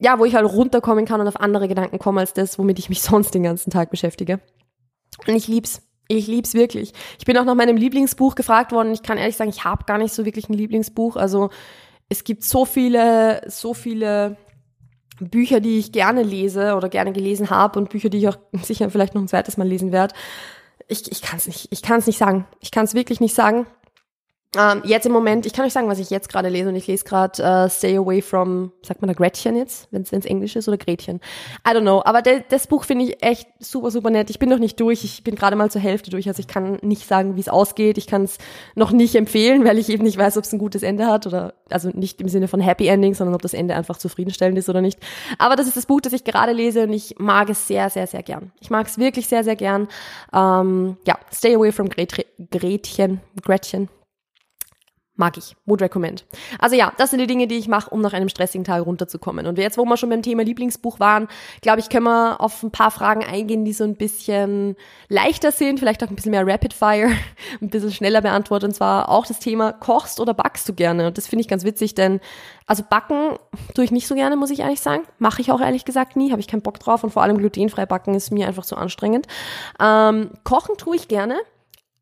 [0.00, 2.88] ja, wo ich halt runterkommen kann und auf andere Gedanken komme als das, womit ich
[2.88, 4.40] mich sonst den ganzen Tag beschäftige.
[5.26, 5.82] Und ich lieb's.
[6.08, 6.92] Ich lieb's wirklich.
[7.18, 8.92] Ich bin auch nach meinem Lieblingsbuch gefragt worden.
[8.92, 11.16] Ich kann ehrlich sagen, ich habe gar nicht so wirklich ein Lieblingsbuch.
[11.16, 11.50] Also
[12.08, 14.36] es gibt so viele, so viele
[15.20, 18.90] Bücher, die ich gerne lese oder gerne gelesen habe und Bücher, die ich auch sicher
[18.90, 20.14] vielleicht noch ein zweites Mal lesen werde.
[20.88, 22.46] Ich, ich kann es nicht, ich kann es nicht sagen.
[22.60, 23.66] Ich kann es wirklich nicht sagen.
[24.54, 26.86] Ähm, jetzt im Moment, ich kann euch sagen, was ich jetzt gerade lese und ich
[26.86, 30.68] lese gerade uh, Stay Away from, sagt man da Gretchen jetzt, wenn es Englisch ist
[30.68, 31.20] oder Gretchen.
[31.66, 34.28] I don't know, aber de, das Buch finde ich echt super, super nett.
[34.28, 36.78] Ich bin noch nicht durch, ich bin gerade mal zur Hälfte durch, also ich kann
[36.82, 37.96] nicht sagen, wie es ausgeht.
[37.96, 38.36] Ich kann es
[38.74, 41.54] noch nicht empfehlen, weil ich eben nicht weiß, ob es ein gutes Ende hat oder,
[41.70, 44.82] also nicht im Sinne von Happy Ending, sondern ob das Ende einfach zufriedenstellend ist oder
[44.82, 44.98] nicht.
[45.38, 48.06] Aber das ist das Buch, das ich gerade lese und ich mag es sehr, sehr,
[48.06, 48.52] sehr gern.
[48.60, 49.88] Ich mag es wirklich sehr, sehr gern.
[50.34, 53.88] Ähm, ja, Stay Away from Gret Gretchen, Gretchen
[55.22, 55.54] mag ich.
[55.66, 56.26] Would recommend.
[56.58, 59.46] Also ja, das sind die Dinge, die ich mache, um nach einem stressigen Tag runterzukommen.
[59.46, 61.28] Und jetzt, wo wir schon beim Thema Lieblingsbuch waren,
[61.60, 64.74] glaube ich, können wir auf ein paar Fragen eingehen, die so ein bisschen
[65.08, 67.08] leichter sind, vielleicht auch ein bisschen mehr Rapid Fire,
[67.62, 68.70] ein bisschen schneller beantwortet.
[68.70, 71.06] Und zwar auch das Thema, kochst oder backst du gerne?
[71.06, 72.18] Und das finde ich ganz witzig, denn
[72.66, 73.36] also backen
[73.76, 75.04] tue ich nicht so gerne, muss ich ehrlich sagen.
[75.20, 77.04] Mache ich auch ehrlich gesagt nie, habe ich keinen Bock drauf.
[77.04, 79.28] Und vor allem glutenfrei backen ist mir einfach zu anstrengend.
[79.80, 81.36] Ähm, kochen tue ich gerne,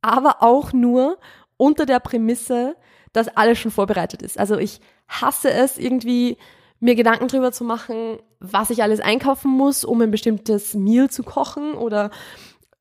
[0.01, 1.19] aber auch nur
[1.61, 2.75] unter der Prämisse,
[3.13, 4.39] dass alles schon vorbereitet ist.
[4.39, 6.37] Also ich hasse es irgendwie,
[6.81, 11.23] mir Gedanken drüber zu machen, was ich alles einkaufen muss, um ein bestimmtes Meal zu
[11.23, 12.11] kochen oder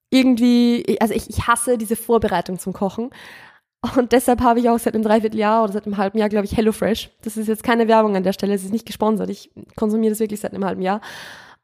[0.10, 3.10] irgendwie, also ich, ich hasse diese Vorbereitung zum Kochen.
[3.96, 6.58] Und deshalb habe ich auch seit einem Dreivierteljahr oder seit einem halben Jahr, glaube ich,
[6.58, 7.12] HelloFresh.
[7.22, 9.30] Das ist jetzt keine Werbung an der Stelle, es ist nicht gesponsert.
[9.30, 11.02] Ich konsumiere das wirklich seit einem halben Jahr.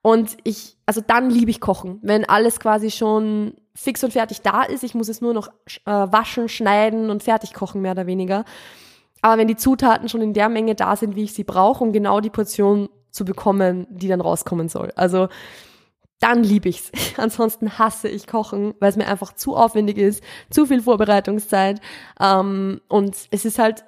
[0.02, 4.64] Und ich, also dann liebe ich Kochen, wenn alles quasi schon fix und fertig da
[4.64, 4.84] ist.
[4.84, 5.50] Ich muss es nur noch
[5.86, 8.46] äh, waschen, schneiden und fertig kochen, mehr oder weniger.
[9.22, 11.92] Aber wenn die Zutaten schon in der Menge da sind, wie ich sie brauche, um
[11.92, 14.92] genau die Portion zu bekommen, die dann rauskommen soll.
[14.96, 15.30] Also
[16.20, 16.92] dann liebe ich's.
[17.18, 21.82] Ansonsten hasse ich Kochen, weil es mir einfach zu aufwendig ist, zu viel Vorbereitungszeit.
[22.20, 23.84] Ähm, und es ist halt,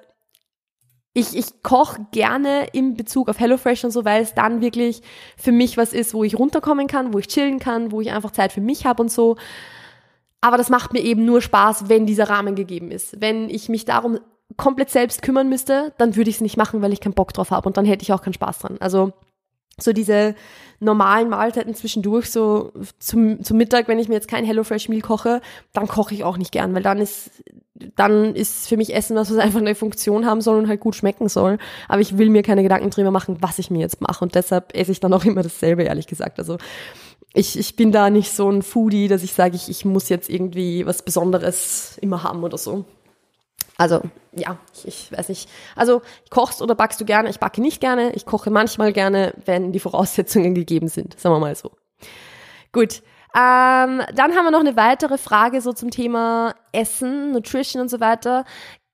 [1.18, 5.02] ich, ich koche gerne im Bezug auf HelloFresh und so, weil es dann wirklich
[5.36, 8.30] für mich was ist, wo ich runterkommen kann, wo ich chillen kann, wo ich einfach
[8.30, 9.36] Zeit für mich habe und so.
[10.40, 13.20] Aber das macht mir eben nur Spaß, wenn dieser Rahmen gegeben ist.
[13.20, 14.20] Wenn ich mich darum
[14.56, 17.50] komplett selbst kümmern müsste, dann würde ich es nicht machen, weil ich keinen Bock drauf
[17.50, 18.76] habe und dann hätte ich auch keinen Spaß dran.
[18.80, 19.12] Also
[19.80, 20.34] so diese
[20.80, 25.40] normalen Mahlzeiten zwischendurch, so zum, zum Mittag, wenn ich mir jetzt kein HelloFresh Meal koche,
[25.72, 27.30] dann koche ich auch nicht gern, weil dann ist,
[27.96, 30.94] dann ist für mich Essen was, was einfach eine Funktion haben soll und halt gut
[30.94, 31.58] schmecken soll.
[31.88, 34.74] Aber ich will mir keine Gedanken drüber machen, was ich mir jetzt mache und deshalb
[34.76, 36.38] esse ich dann auch immer dasselbe, ehrlich gesagt.
[36.38, 36.58] Also
[37.34, 40.30] ich, ich bin da nicht so ein Foodie, dass ich sage, ich, ich muss jetzt
[40.30, 42.84] irgendwie was Besonderes immer haben oder so.
[43.78, 45.48] Also, ja, ich, ich weiß nicht.
[45.76, 47.30] Also, kochst oder backst du gerne?
[47.30, 48.12] Ich backe nicht gerne.
[48.12, 51.18] Ich koche manchmal gerne, wenn die Voraussetzungen gegeben sind.
[51.18, 51.70] Sagen wir mal so.
[52.72, 53.02] Gut.
[53.36, 58.00] Ähm, dann haben wir noch eine weitere Frage so zum Thema Essen, Nutrition und so
[58.00, 58.44] weiter.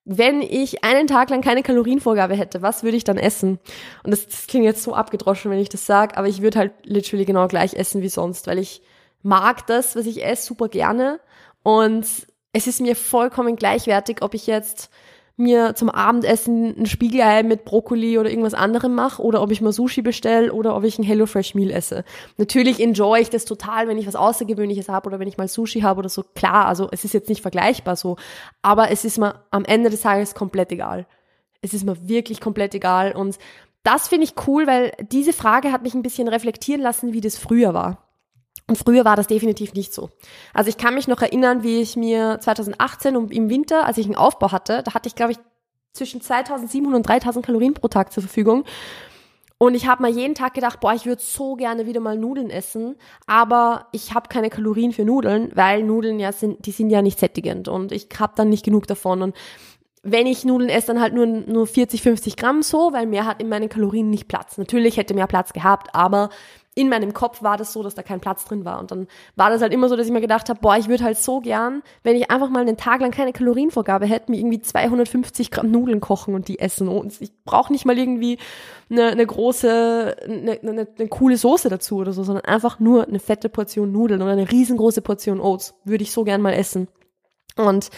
[0.05, 3.59] Wenn ich einen Tag lang keine Kalorienvorgabe hätte, was würde ich dann essen?
[4.03, 6.73] Und das, das klingt jetzt so abgedroschen, wenn ich das sage, aber ich würde halt
[6.83, 8.83] literally genau gleich essen wie sonst, weil ich
[9.23, 11.20] mag das, was ich esse, super gerne.
[11.62, 12.05] Und
[12.55, 14.88] es ist mir vollkommen gleichwertig, ob ich jetzt
[15.37, 19.73] mir zum Abendessen ein Spiegelei mit Brokkoli oder irgendwas anderem mache oder ob ich mal
[19.73, 22.05] Sushi bestelle oder ob ich ein HelloFresh Meal esse.
[22.37, 25.81] Natürlich enjoy ich das total, wenn ich was Außergewöhnliches habe oder wenn ich mal Sushi
[25.81, 26.23] habe oder so.
[26.37, 28.17] Klar, also es ist jetzt nicht vergleichbar so,
[28.62, 31.07] aber es ist mir am Ende des Tages komplett egal.
[31.62, 33.37] Es ist mir wirklich komplett egal und
[33.83, 37.37] das finde ich cool, weil diese Frage hat mich ein bisschen reflektieren lassen, wie das
[37.37, 38.04] früher war.
[38.66, 40.11] Und früher war das definitiv nicht so.
[40.55, 44.07] Also ich kann mich noch erinnern, wie ich mir 2018 um, im Winter, als ich
[44.07, 45.38] einen Aufbau hatte, da hatte ich, glaube ich,
[45.92, 48.64] zwischen 2700 und 3000 Kalorien pro Tag zur Verfügung.
[49.59, 52.50] Und ich habe mal jeden Tag gedacht, boah, ich würde so gerne wieder mal Nudeln
[52.50, 52.96] essen,
[53.27, 57.18] aber ich habe keine Kalorien für Nudeln, weil Nudeln ja sind, die sind ja nicht
[57.20, 59.22] sättigend und ich habe dann nicht genug davon.
[59.22, 59.37] Und
[60.03, 63.40] wenn ich Nudeln esse, dann halt nur, nur 40, 50 Gramm so, weil mehr hat
[63.40, 64.59] in meinen Kalorien nicht Platz.
[64.59, 66.31] Natürlich hätte mehr Platz gehabt, aber
[66.77, 68.81] in meinem Kopf war das so, dass da kein Platz drin war.
[68.81, 69.07] Und dann
[69.37, 71.41] war das halt immer so, dass ich mir gedacht habe, boah, ich würde halt so
[71.41, 75.71] gern, wenn ich einfach mal einen Tag lang keine Kalorienvorgabe hätte, mir irgendwie 250 Gramm
[75.71, 76.89] Nudeln kochen und die essen.
[76.89, 78.39] Und ich brauche nicht mal irgendwie
[78.91, 83.21] eine, eine große, eine, eine, eine coole Soße dazu oder so, sondern einfach nur eine
[83.21, 85.75] fette Portion Nudeln oder eine riesengroße Portion Oats.
[85.85, 86.89] Würde ich so gern mal essen.
[87.57, 87.91] Und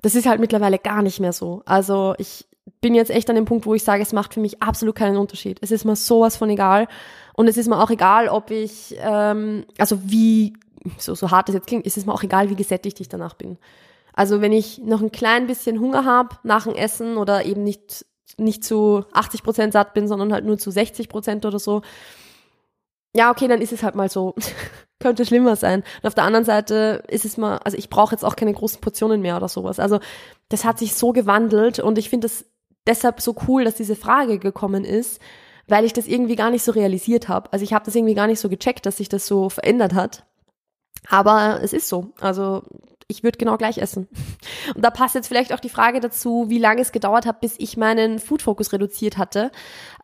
[0.00, 1.62] das ist halt mittlerweile gar nicht mehr so.
[1.66, 2.46] Also ich
[2.80, 5.16] bin jetzt echt an dem Punkt, wo ich sage, es macht für mich absolut keinen
[5.16, 5.58] Unterschied.
[5.62, 6.86] Es ist mir sowas von egal.
[7.38, 10.54] Und es ist mir auch egal, ob ich, ähm, also wie,
[10.98, 13.34] so, so hart es jetzt klingt, ist es mir auch egal, wie gesättigt ich danach
[13.34, 13.58] bin.
[14.12, 18.04] Also wenn ich noch ein klein bisschen Hunger habe nach dem Essen oder eben nicht,
[18.38, 21.82] nicht zu 80 Prozent satt bin, sondern halt nur zu 60 Prozent oder so,
[23.14, 24.34] ja, okay, dann ist es halt mal so.
[24.98, 25.84] Könnte schlimmer sein.
[26.02, 28.80] Und auf der anderen Seite ist es mal, also ich brauche jetzt auch keine großen
[28.80, 29.78] Portionen mehr oder sowas.
[29.78, 30.00] Also
[30.48, 32.46] das hat sich so gewandelt und ich finde es
[32.84, 35.20] deshalb so cool, dass diese Frage gekommen ist,
[35.68, 37.52] weil ich das irgendwie gar nicht so realisiert habe.
[37.52, 40.24] Also ich habe das irgendwie gar nicht so gecheckt, dass sich das so verändert hat.
[41.08, 42.12] Aber es ist so.
[42.20, 42.62] Also
[43.06, 44.08] ich würde genau gleich essen.
[44.74, 47.54] Und da passt jetzt vielleicht auch die Frage dazu, wie lange es gedauert hat, bis
[47.58, 49.50] ich meinen Food Focus reduziert hatte.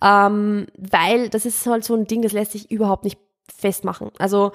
[0.02, 3.18] Ähm, weil das ist halt so ein Ding, das lässt sich überhaupt nicht
[3.54, 4.10] festmachen.
[4.18, 4.52] Also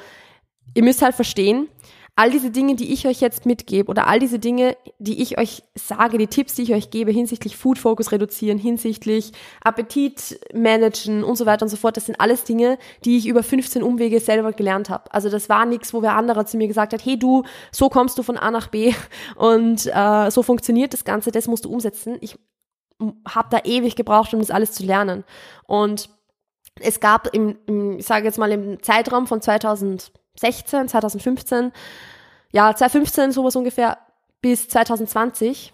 [0.73, 1.67] ihr müsst halt verstehen,
[2.15, 5.63] all diese Dinge, die ich euch jetzt mitgebe oder all diese Dinge, die ich euch
[5.75, 11.37] sage, die Tipps, die ich euch gebe hinsichtlich Food Focus reduzieren, hinsichtlich Appetit managen und
[11.37, 14.51] so weiter und so fort, das sind alles Dinge, die ich über 15 Umwege selber
[14.51, 15.13] gelernt habe.
[15.13, 18.17] Also das war nichts, wo wer anderer zu mir gesagt hat, hey du, so kommst
[18.17, 18.93] du von A nach B
[19.35, 22.17] und äh, so funktioniert das Ganze, das musst du umsetzen.
[22.21, 22.37] Ich
[23.27, 25.23] habe da ewig gebraucht, um das alles zu lernen.
[25.65, 26.09] Und
[26.81, 31.71] es gab im, im ich sage jetzt mal im Zeitraum von 2000 2016, 2015,
[32.51, 33.97] ja, 2015 sowas ungefähr
[34.41, 35.73] bis 2020.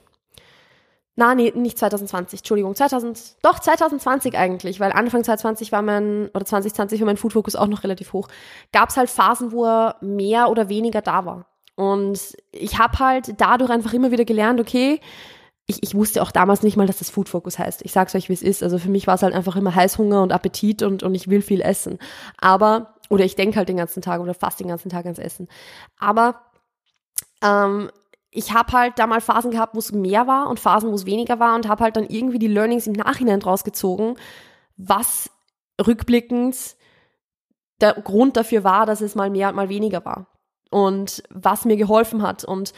[1.17, 6.43] Na, nee, nicht 2020, Entschuldigung, 2000, doch 2020 eigentlich, weil Anfang 2020 war mein, oder
[6.43, 8.28] 2020 war mein Food Focus auch noch relativ hoch,
[8.73, 11.45] gab es halt Phasen, wo er mehr oder weniger da war.
[11.75, 12.19] Und
[12.51, 14.99] ich habe halt dadurch einfach immer wieder gelernt, okay,
[15.67, 17.84] ich, ich wusste auch damals nicht mal, dass das Food Focus heißt.
[17.84, 18.62] Ich sag's euch, wie es ist.
[18.62, 21.41] Also für mich war es halt einfach immer Heißhunger und Appetit und, und ich will
[21.41, 21.97] viel essen.
[22.38, 25.48] Aber oder ich denke halt den ganzen Tag oder fast den ganzen Tag ans Essen.
[25.98, 26.41] Aber
[27.41, 27.91] ähm,
[28.32, 31.06] ich habe halt da mal Phasen gehabt, wo es mehr war und Phasen, wo es
[31.06, 34.15] weniger war und habe halt dann irgendwie die Learnings im Nachhinein draus gezogen,
[34.78, 35.30] was
[35.86, 36.76] rückblickend
[37.82, 40.28] der Grund dafür war, dass es mal mehr und mal weniger war
[40.70, 42.44] und was mir geholfen hat.
[42.44, 42.74] Und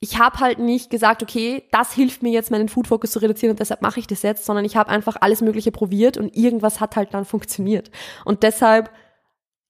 [0.00, 3.52] ich habe halt nicht gesagt, okay, das hilft mir jetzt, meinen Food Focus zu reduzieren
[3.52, 6.80] und deshalb mache ich das jetzt, sondern ich habe einfach alles Mögliche probiert und irgendwas
[6.80, 7.90] hat halt dann funktioniert.
[8.24, 8.90] Und deshalb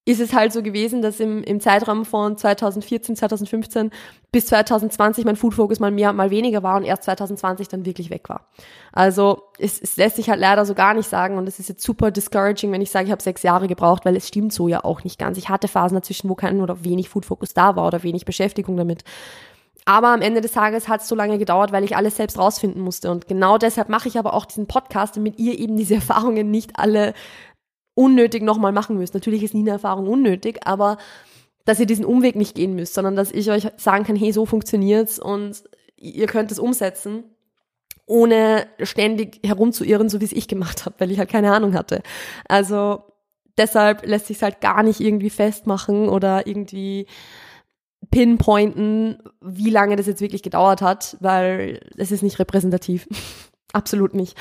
[0.08, 3.90] ist es halt so gewesen, dass im, im Zeitraum von 2014, 2015
[4.32, 8.08] bis 2020 mein Food Focus mal mehr, mal weniger war und erst 2020 dann wirklich
[8.08, 8.48] weg war.
[8.90, 11.84] Also es, es lässt sich halt leider so gar nicht sagen und es ist jetzt
[11.84, 14.82] super discouraging, wenn ich sage, ich habe sechs Jahre gebraucht, weil es stimmt so ja
[14.82, 15.36] auch nicht ganz.
[15.36, 18.78] Ich hatte Phasen dazwischen, wo kein oder wenig Food Focus da war oder wenig Beschäftigung
[18.78, 19.04] damit.
[19.88, 22.82] Aber am Ende des Tages hat es so lange gedauert, weil ich alles selbst rausfinden
[22.82, 23.10] musste.
[23.10, 26.78] Und genau deshalb mache ich aber auch diesen Podcast, damit ihr eben diese Erfahrungen nicht
[26.78, 27.14] alle
[27.98, 29.14] unnötig nochmal machen müsst.
[29.14, 30.98] Natürlich ist nie eine Erfahrung unnötig, aber
[31.64, 34.46] dass ihr diesen Umweg nicht gehen müsst, sondern dass ich euch sagen kann, hey, so
[34.46, 35.64] funktioniert's und
[35.96, 37.24] ihr könnt es umsetzen,
[38.06, 42.02] ohne ständig herumzuirren, so wie es ich gemacht habe, weil ich halt keine Ahnung hatte.
[42.48, 43.02] Also
[43.58, 47.06] deshalb lässt sich halt gar nicht irgendwie festmachen oder irgendwie
[48.12, 53.08] pinpointen, wie lange das jetzt wirklich gedauert hat, weil es ist nicht repräsentativ.
[53.74, 54.34] Absolut nicht.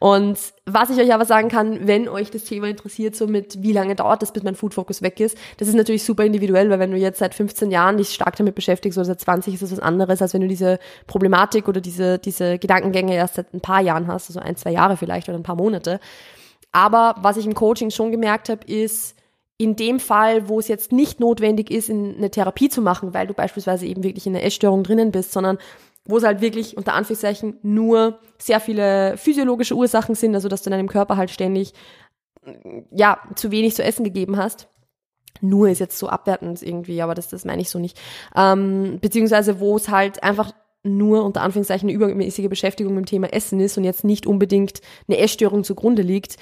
[0.00, 3.72] Und was ich euch aber sagen kann, wenn euch das Thema interessiert, so mit wie
[3.72, 6.78] lange dauert das, bis mein Food Focus weg ist, das ist natürlich super individuell, weil
[6.78, 9.72] wenn du jetzt seit 15 Jahren dich stark damit beschäftigst oder seit 20 ist das
[9.72, 13.82] was anderes, als wenn du diese Problematik oder diese, diese Gedankengänge erst seit ein paar
[13.82, 16.00] Jahren hast, also ein, zwei Jahre vielleicht oder ein paar Monate.
[16.72, 19.14] Aber was ich im Coaching schon gemerkt habe, ist,
[19.58, 23.26] in dem Fall, wo es jetzt nicht notwendig ist, in eine Therapie zu machen, weil
[23.26, 25.58] du beispielsweise eben wirklich in einer Essstörung drinnen bist, sondern
[26.04, 30.70] wo es halt wirklich unter Anführungszeichen nur sehr viele physiologische Ursachen sind, also dass du
[30.70, 31.74] deinem Körper halt ständig
[32.90, 34.68] ja zu wenig zu essen gegeben hast.
[35.40, 38.00] Nur ist jetzt so abwertend irgendwie, aber das, das meine ich so nicht.
[38.36, 43.32] Ähm, beziehungsweise wo es halt einfach nur unter Anführungszeichen eine übermäßige Beschäftigung mit dem Thema
[43.32, 46.36] Essen ist und jetzt nicht unbedingt eine Essstörung zugrunde liegt,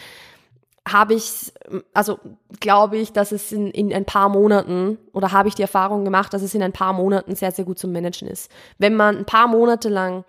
[0.92, 1.52] habe ich,
[1.94, 2.18] also
[2.60, 6.32] glaube ich, dass es in, in ein paar Monaten oder habe ich die Erfahrung gemacht,
[6.32, 8.50] dass es in ein paar Monaten sehr, sehr gut zum Managen ist.
[8.78, 10.24] Wenn man ein paar Monate lang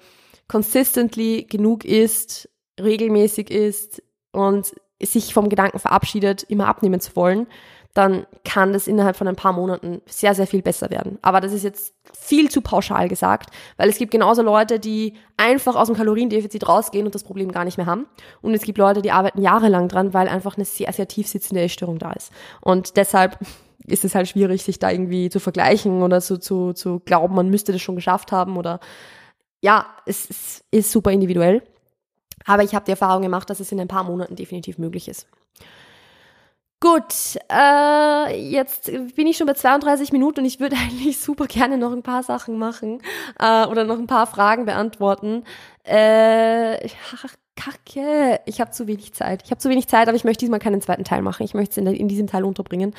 [0.47, 7.47] consistently genug isst, regelmäßig isst und sich vom Gedanken verabschiedet, immer abnehmen zu wollen,
[7.93, 11.17] dann kann das innerhalb von ein paar Monaten sehr, sehr viel besser werden.
[11.21, 15.75] Aber das ist jetzt viel zu pauschal gesagt, weil es gibt genauso Leute, die einfach
[15.75, 18.05] aus dem Kaloriendefizit rausgehen und das Problem gar nicht mehr haben.
[18.41, 21.61] Und es gibt Leute, die arbeiten jahrelang dran, weil einfach eine sehr, sehr tief sitzende
[21.61, 22.31] Essstörung da ist.
[22.61, 23.39] Und deshalb
[23.85, 27.49] ist es halt schwierig, sich da irgendwie zu vergleichen oder so zu, zu glauben, man
[27.49, 28.79] müsste das schon geschafft haben oder
[29.61, 31.63] ja, es, es ist super individuell.
[32.45, 35.27] Aber ich habe die Erfahrung gemacht, dass es in ein paar Monaten definitiv möglich ist.
[36.81, 41.77] Gut, äh, jetzt bin ich schon bei 32 Minuten und ich würde eigentlich super gerne
[41.77, 43.01] noch ein paar Sachen machen
[43.37, 45.43] äh, oder noch ein paar Fragen beantworten.
[45.83, 49.41] Äh, ach, Kacke, ich habe zu wenig Zeit.
[49.43, 51.43] Ich habe zu wenig Zeit, aber ich möchte diesmal keinen zweiten Teil machen.
[51.43, 52.93] Ich möchte es in, in diesem Teil unterbringen.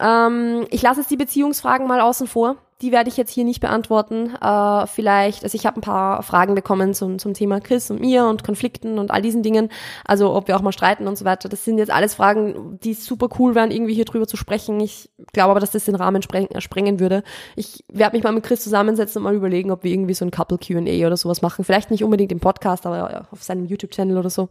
[0.00, 2.56] Ähm, ich lasse jetzt die Beziehungsfragen mal außen vor.
[2.80, 4.34] Die werde ich jetzt hier nicht beantworten.
[4.40, 8.24] Äh, vielleicht, also ich habe ein paar Fragen bekommen zum, zum Thema Chris und mir
[8.24, 9.68] und Konflikten und all diesen Dingen.
[10.06, 11.50] Also ob wir auch mal streiten und so weiter.
[11.50, 14.80] Das sind jetzt alles Fragen, die super cool wären, irgendwie hier drüber zu sprechen.
[14.80, 17.22] Ich glaube aber, dass das den Rahmen spreng, äh, sprengen würde.
[17.54, 20.30] Ich werde mich mal mit Chris zusammensetzen und mal überlegen, ob wir irgendwie so ein
[20.30, 21.66] Couple Q&A oder sowas machen.
[21.66, 24.48] Vielleicht nicht unbedingt im Podcast, aber auf seinem YouTube-Channel oder so.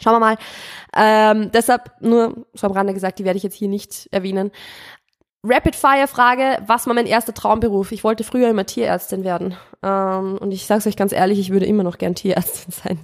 [0.00, 0.36] Schauen wir mal.
[0.96, 4.50] Ähm, deshalb nur so am Rande gesagt, die werde ich jetzt hier nicht erwähnen.
[5.46, 7.92] Rapid-Fire-Frage, was war mein erster Traumberuf?
[7.92, 9.54] Ich wollte früher immer Tierärztin werden.
[9.82, 12.98] Ähm, und ich sag's euch ganz ehrlich, ich würde immer noch gern Tierärztin sein.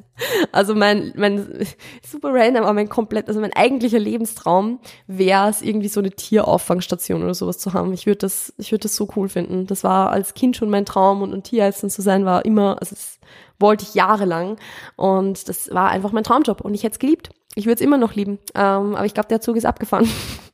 [0.51, 1.67] Also mein, mein
[2.03, 7.23] super random, aber mein komplett, also mein eigentlicher Lebenstraum wäre es, irgendwie so eine Tierauffangstation
[7.23, 7.93] oder sowas zu haben.
[7.93, 9.67] Ich würde das, ich würde das so cool finden.
[9.67, 12.95] Das war als Kind schon mein Traum und, und Tierärztin zu sein war immer, also
[12.95, 13.19] das
[13.59, 14.57] wollte ich jahrelang.
[14.97, 17.31] Und das war einfach mein Traumjob und ich hätte es geliebt.
[17.55, 18.39] Ich würde es immer noch lieben.
[18.55, 20.09] Ähm, aber ich glaube, der Zug ist abgefahren.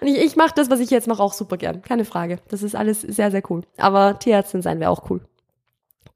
[0.00, 1.82] Und ich, ich mache das, was ich jetzt mache, auch super gern.
[1.82, 2.38] Keine Frage.
[2.48, 3.62] Das ist alles sehr, sehr cool.
[3.76, 5.20] Aber Tierärztin sein wäre auch cool.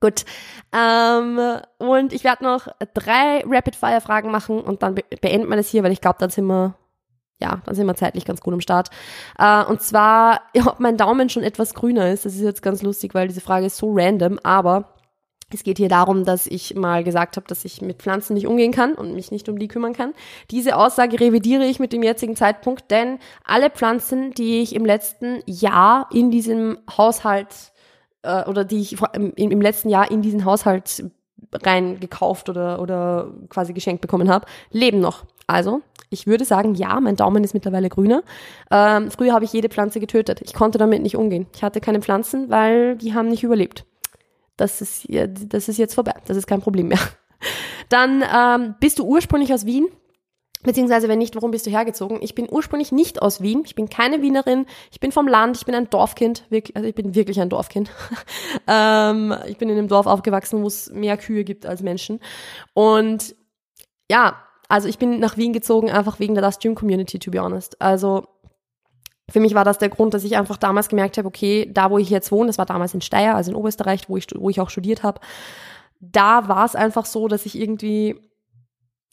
[0.00, 0.24] Gut.
[0.72, 1.40] Ähm,
[1.78, 5.92] und ich werde noch drei Rapid-Fire-Fragen machen und dann be beenden wir das hier, weil
[5.92, 6.74] ich glaube, dann sind wir,
[7.40, 8.90] ja, dann sind wir zeitlich ganz gut am Start.
[9.38, 12.24] Äh, und zwar, ob mein Daumen schon etwas grüner ist.
[12.24, 14.94] Das ist jetzt ganz lustig, weil diese Frage ist so random, aber
[15.52, 18.72] es geht hier darum, dass ich mal gesagt habe, dass ich mit Pflanzen nicht umgehen
[18.72, 20.12] kann und mich nicht um die kümmern kann.
[20.50, 25.42] Diese Aussage revidiere ich mit dem jetzigen Zeitpunkt, denn alle Pflanzen, die ich im letzten
[25.46, 27.72] Jahr in diesem Haushalt
[28.22, 31.04] äh, oder die ich im, im letzten Jahr in diesen Haushalt
[31.52, 35.24] rein gekauft oder, oder quasi geschenkt bekommen habe, leben noch.
[35.46, 38.22] Also, ich würde sagen, ja, mein Daumen ist mittlerweile grüner.
[38.70, 40.42] Ähm, früher habe ich jede Pflanze getötet.
[40.44, 41.46] Ich konnte damit nicht umgehen.
[41.54, 43.86] Ich hatte keine Pflanzen, weil die haben nicht überlebt
[44.58, 46.14] das ist, das ist jetzt vorbei.
[46.26, 46.98] Das ist kein Problem mehr.
[47.88, 49.88] Dann ähm, bist du ursprünglich aus Wien.
[50.64, 52.18] Beziehungsweise, wenn nicht, warum bist du hergezogen?
[52.20, 53.62] Ich bin ursprünglich nicht aus Wien.
[53.64, 54.66] Ich bin keine Wienerin.
[54.90, 55.56] Ich bin vom Land.
[55.56, 56.44] Ich bin ein Dorfkind.
[56.50, 57.90] Wirklich, also ich bin wirklich ein Dorfkind.
[58.66, 62.18] ähm, ich bin in einem Dorf aufgewachsen, wo es mehr Kühe gibt als Menschen.
[62.74, 63.36] Und
[64.10, 67.40] ja, also ich bin nach Wien gezogen, einfach wegen der Last Gym Community, to be
[67.40, 67.80] honest.
[67.80, 68.26] Also
[69.30, 71.98] für mich war das der Grund, dass ich einfach damals gemerkt habe, okay, da wo
[71.98, 74.60] ich jetzt wohne, das war damals in Steyr, also in Oberösterreich, wo ich, wo ich
[74.60, 75.20] auch studiert habe,
[76.00, 78.16] da war es einfach so, dass ich irgendwie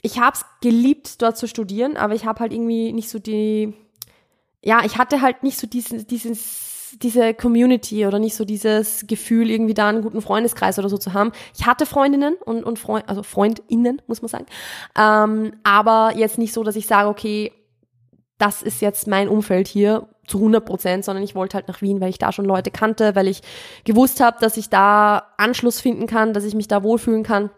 [0.05, 3.73] ich habe es geliebt, dort zu studieren, aber ich habe halt irgendwie nicht so die,
[4.61, 9.49] ja, ich hatte halt nicht so diesen, dieses, diese Community oder nicht so dieses Gefühl,
[9.49, 11.31] irgendwie da einen guten Freundeskreis oder so zu haben.
[11.57, 14.45] Ich hatte Freundinnen und, und Freund, also Freundinnen, muss man sagen,
[14.95, 17.51] ähm, aber jetzt nicht so, dass ich sage, okay,
[18.37, 22.01] das ist jetzt mein Umfeld hier zu 100 Prozent, sondern ich wollte halt nach Wien,
[22.01, 23.41] weil ich da schon Leute kannte, weil ich
[23.83, 27.49] gewusst habe, dass ich da Anschluss finden kann, dass ich mich da wohlfühlen kann.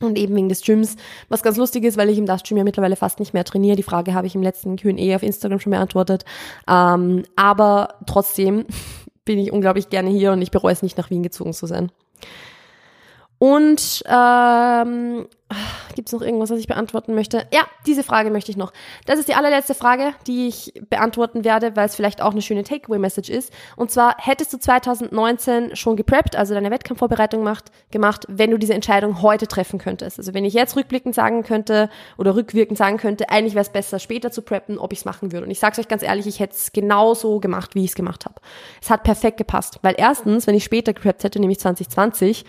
[0.00, 0.96] Und eben wegen des Gyms,
[1.28, 3.76] was ganz lustig ist, weil ich im das Gym ja mittlerweile fast nicht mehr trainiere.
[3.76, 6.24] Die Frage habe ich im letzten Q&A auf Instagram schon beantwortet.
[6.68, 8.66] Ähm, aber trotzdem
[9.24, 11.90] bin ich unglaublich gerne hier und ich bereue es nicht, nach Wien gezogen zu sein.
[13.38, 15.26] Und ähm,
[15.94, 17.46] Gibt es noch irgendwas, was ich beantworten möchte?
[17.52, 18.72] Ja, diese Frage möchte ich noch.
[19.06, 22.64] Das ist die allerletzte Frage, die ich beantworten werde, weil es vielleicht auch eine schöne
[22.64, 23.52] Takeaway-Message ist.
[23.76, 28.74] Und zwar, hättest du 2019 schon gepreppt, also deine Wettkampfvorbereitung macht, gemacht, wenn du diese
[28.74, 30.18] Entscheidung heute treffen könntest?
[30.18, 33.98] Also wenn ich jetzt rückblickend sagen könnte oder rückwirkend sagen könnte, eigentlich wäre es besser,
[33.98, 35.46] später zu preppen, ob ich es machen würde.
[35.46, 38.24] Und ich sage euch ganz ehrlich, ich hätte es genauso gemacht, wie ich es gemacht
[38.24, 38.36] habe.
[38.82, 42.44] Es hat perfekt gepasst, weil erstens, wenn ich später gepreppt hätte, nämlich 2020,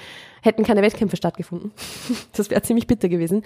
[0.46, 1.72] hätten keine Wettkämpfe stattgefunden.
[2.34, 3.44] das wäre ziemlich bitter gewesen.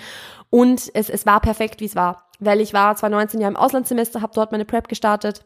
[0.49, 2.29] Und es, es war perfekt, wie es war.
[2.39, 5.45] Weil ich war 2019 ja im Auslandssemester, habe dort meine Prep gestartet,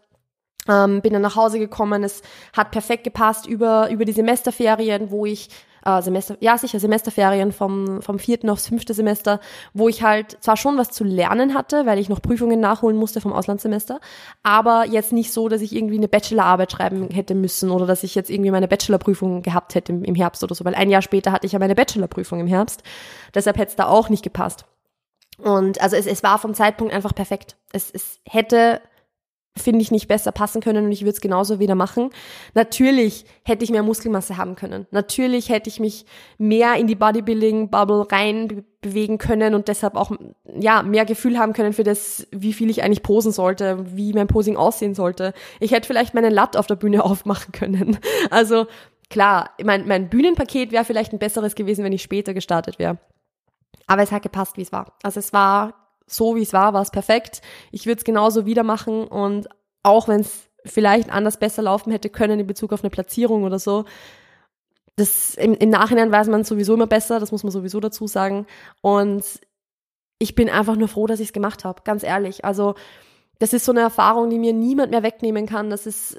[0.68, 2.04] ähm, bin dann nach Hause gekommen.
[2.04, 2.22] Es
[2.56, 5.50] hat perfekt gepasst über, über die Semesterferien, wo ich
[5.86, 9.40] äh, Semester, ja sicher, Semesterferien vom, vom vierten aufs fünfte Semester,
[9.74, 13.22] wo ich halt zwar schon was zu lernen hatte, weil ich noch Prüfungen nachholen musste
[13.22, 14.00] vom Auslandssemester,
[14.44, 18.16] aber jetzt nicht so, dass ich irgendwie eine Bachelorarbeit schreiben hätte müssen oder dass ich
[18.16, 21.32] jetzt irgendwie meine Bachelorprüfung gehabt hätte im, im Herbst oder so, weil ein Jahr später
[21.32, 22.84] hatte ich ja meine Bachelorprüfung im Herbst.
[23.34, 24.66] Deshalb hätte es da auch nicht gepasst.
[25.38, 27.56] Und also es, es war vom Zeitpunkt einfach perfekt.
[27.72, 28.82] Es, es hätte
[29.56, 32.10] finde ich nicht besser passen können und ich würde es genauso wieder machen.
[32.56, 34.88] Natürlich hätte ich mehr Muskelmasse haben können.
[34.92, 36.06] Natürlich hätte ich mich
[36.38, 40.12] mehr in die Bodybuilding-Bubble rein bewegen können und deshalb auch
[40.60, 44.28] ja mehr Gefühl haben können für das, wie viel ich eigentlich posen sollte, wie mein
[44.28, 45.34] Posing aussehen sollte.
[45.60, 47.98] Ich hätte vielleicht meinen Latt auf der Bühne aufmachen können.
[48.32, 48.66] Also
[49.10, 52.98] klar, mein, mein Bühnenpaket wäre vielleicht ein besseres gewesen, wenn ich später gestartet wäre.
[53.86, 54.98] Aber es hat gepasst, wie es war.
[55.04, 57.42] Also es war so wie es war, war es perfekt.
[57.72, 59.48] Ich würde es genauso wieder machen und
[59.84, 63.60] auch wenn es vielleicht anders besser laufen hätte können in Bezug auf eine Platzierung oder
[63.60, 63.86] so,
[64.96, 68.46] das im, im Nachhinein weiß man sowieso immer besser, das muss man sowieso dazu sagen.
[68.82, 69.24] Und
[70.20, 72.46] ich bin einfach nur froh, dass ich es gemacht habe, ganz ehrlich.
[72.46, 72.76] Also
[73.40, 75.70] das ist so eine Erfahrung, die mir niemand mehr wegnehmen kann.
[75.70, 76.18] Das ist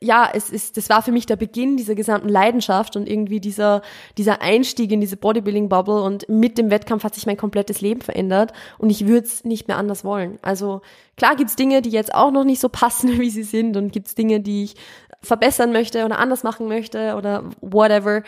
[0.00, 3.82] ja, es ist, das war für mich der Beginn dieser gesamten Leidenschaft und irgendwie dieser,
[4.18, 8.52] dieser Einstieg in diese Bodybuilding-Bubble und mit dem Wettkampf hat sich mein komplettes Leben verändert
[8.78, 10.38] und ich würde es nicht mehr anders wollen.
[10.42, 10.82] Also
[11.16, 14.14] klar gibt's Dinge, die jetzt auch noch nicht so passen, wie sie sind und gibt's
[14.14, 14.74] Dinge, die ich
[15.22, 18.22] verbessern möchte oder anders machen möchte oder whatever.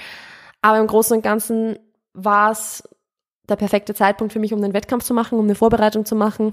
[0.61, 1.79] Aber im Großen und Ganzen
[2.13, 2.89] war es
[3.49, 6.53] der perfekte Zeitpunkt für mich, um den Wettkampf zu machen, um eine Vorbereitung zu machen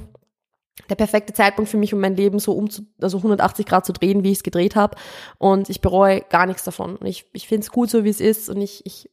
[0.89, 3.93] der perfekte Zeitpunkt für mich, um mein Leben so um zu, also 180 Grad zu
[3.93, 4.97] drehen, wie ich es gedreht habe.
[5.37, 6.95] Und ich bereue gar nichts davon.
[6.95, 8.49] Und ich, ich finde es gut, so wie es ist.
[8.49, 9.09] Und ich, ich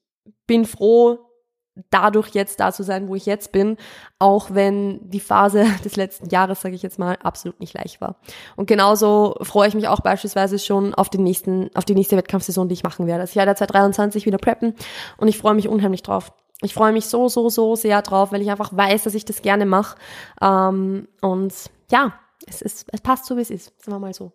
[0.46, 1.18] bin froh,
[1.90, 3.76] dadurch jetzt da zu sein, wo ich jetzt bin,
[4.18, 8.16] auch wenn die Phase des letzten Jahres, sage ich jetzt mal, absolut nicht leicht war.
[8.56, 12.68] Und genauso freue ich mich auch beispielsweise schon auf den nächsten, auf die nächste Wettkampfsaison,
[12.68, 13.22] die ich machen werde.
[13.22, 14.74] Also ich werde 2023 wieder preppen
[15.18, 16.32] und ich freue mich unheimlich drauf.
[16.62, 19.42] Ich freue mich so, so, so sehr drauf, weil ich einfach weiß, dass ich das
[19.42, 19.96] gerne mache.
[20.40, 21.52] Ähm, und
[21.90, 24.32] ja, es, ist, es passt so, wie es ist, sagen wir mal so.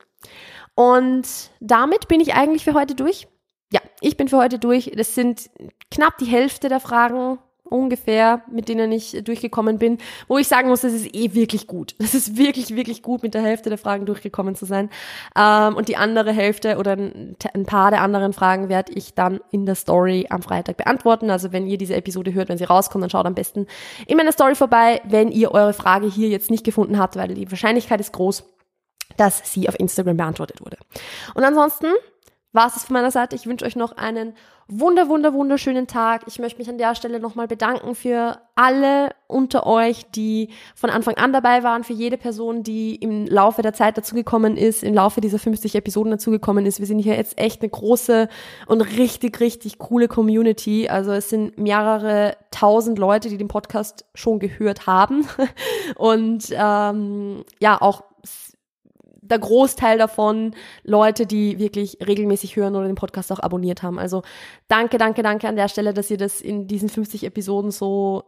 [0.75, 1.27] Und
[1.59, 3.27] damit bin ich eigentlich für heute durch.
[3.73, 4.91] Ja, ich bin für heute durch.
[4.95, 5.49] Das sind
[5.89, 7.39] knapp die Hälfte der Fragen
[7.71, 9.97] ungefähr, mit denen ich durchgekommen bin,
[10.27, 11.95] wo ich sagen muss, das ist eh wirklich gut.
[12.11, 14.89] Das ist wirklich, wirklich gut, mit der Hälfte der Fragen durchgekommen zu sein.
[15.37, 19.39] Ähm, und die andere Hälfte oder ein, ein paar der anderen Fragen werde ich dann
[19.49, 21.29] in der Story am Freitag beantworten.
[21.29, 23.65] Also wenn ihr diese Episode hört, wenn sie rauskommt, dann schaut am besten
[24.07, 27.49] in meiner Story vorbei, wenn ihr eure Frage hier jetzt nicht gefunden habt, weil die
[27.49, 28.43] Wahrscheinlichkeit ist groß,
[29.15, 30.77] dass sie auf Instagram beantwortet wurde.
[31.33, 31.87] Und ansonsten
[32.53, 33.35] war es von meiner Seite.
[33.35, 34.33] Ich wünsche euch noch einen
[34.71, 36.23] wunder, wunder, wunderschönen Tag.
[36.27, 41.15] Ich möchte mich an der Stelle nochmal bedanken für alle unter euch, die von Anfang
[41.15, 45.19] an dabei waren, für jede Person, die im Laufe der Zeit dazugekommen ist, im Laufe
[45.19, 46.79] dieser 50 Episoden dazugekommen ist.
[46.79, 48.29] Wir sind hier jetzt echt eine große
[48.67, 50.87] und richtig, richtig coole Community.
[50.87, 55.27] Also es sind mehrere tausend Leute, die den Podcast schon gehört haben.
[55.97, 58.03] Und ähm, ja, auch
[59.31, 60.53] der Großteil davon
[60.83, 63.97] Leute, die wirklich regelmäßig hören oder den Podcast auch abonniert haben.
[63.97, 64.21] Also
[64.67, 68.23] danke, danke, danke an der Stelle, dass ihr das in diesen 50 Episoden so,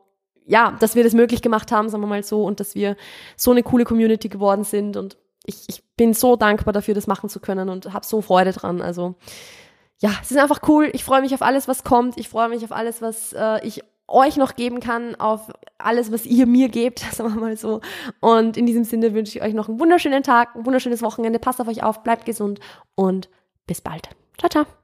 [0.45, 2.95] ja, dass wir das möglich gemacht haben, sagen wir mal so, und dass wir
[3.36, 4.97] so eine coole Community geworden sind.
[4.97, 8.51] Und ich, ich bin so dankbar dafür, das machen zu können und habe so Freude
[8.51, 8.82] dran.
[8.82, 9.16] Also
[9.99, 10.89] ja, es ist einfach cool.
[10.93, 12.18] Ich freue mich auf alles, was kommt.
[12.18, 16.26] Ich freue mich auf alles, was äh, ich euch noch geben kann, auf alles, was
[16.26, 17.82] ihr mir gebt, sagen wir mal so.
[18.20, 21.39] Und in diesem Sinne wünsche ich euch noch einen wunderschönen Tag, ein wunderschönes Wochenende.
[21.39, 22.60] Passt auf euch auf, bleibt gesund
[22.95, 23.30] und
[23.68, 24.10] bis bald.
[24.38, 24.82] Ciao, ciao.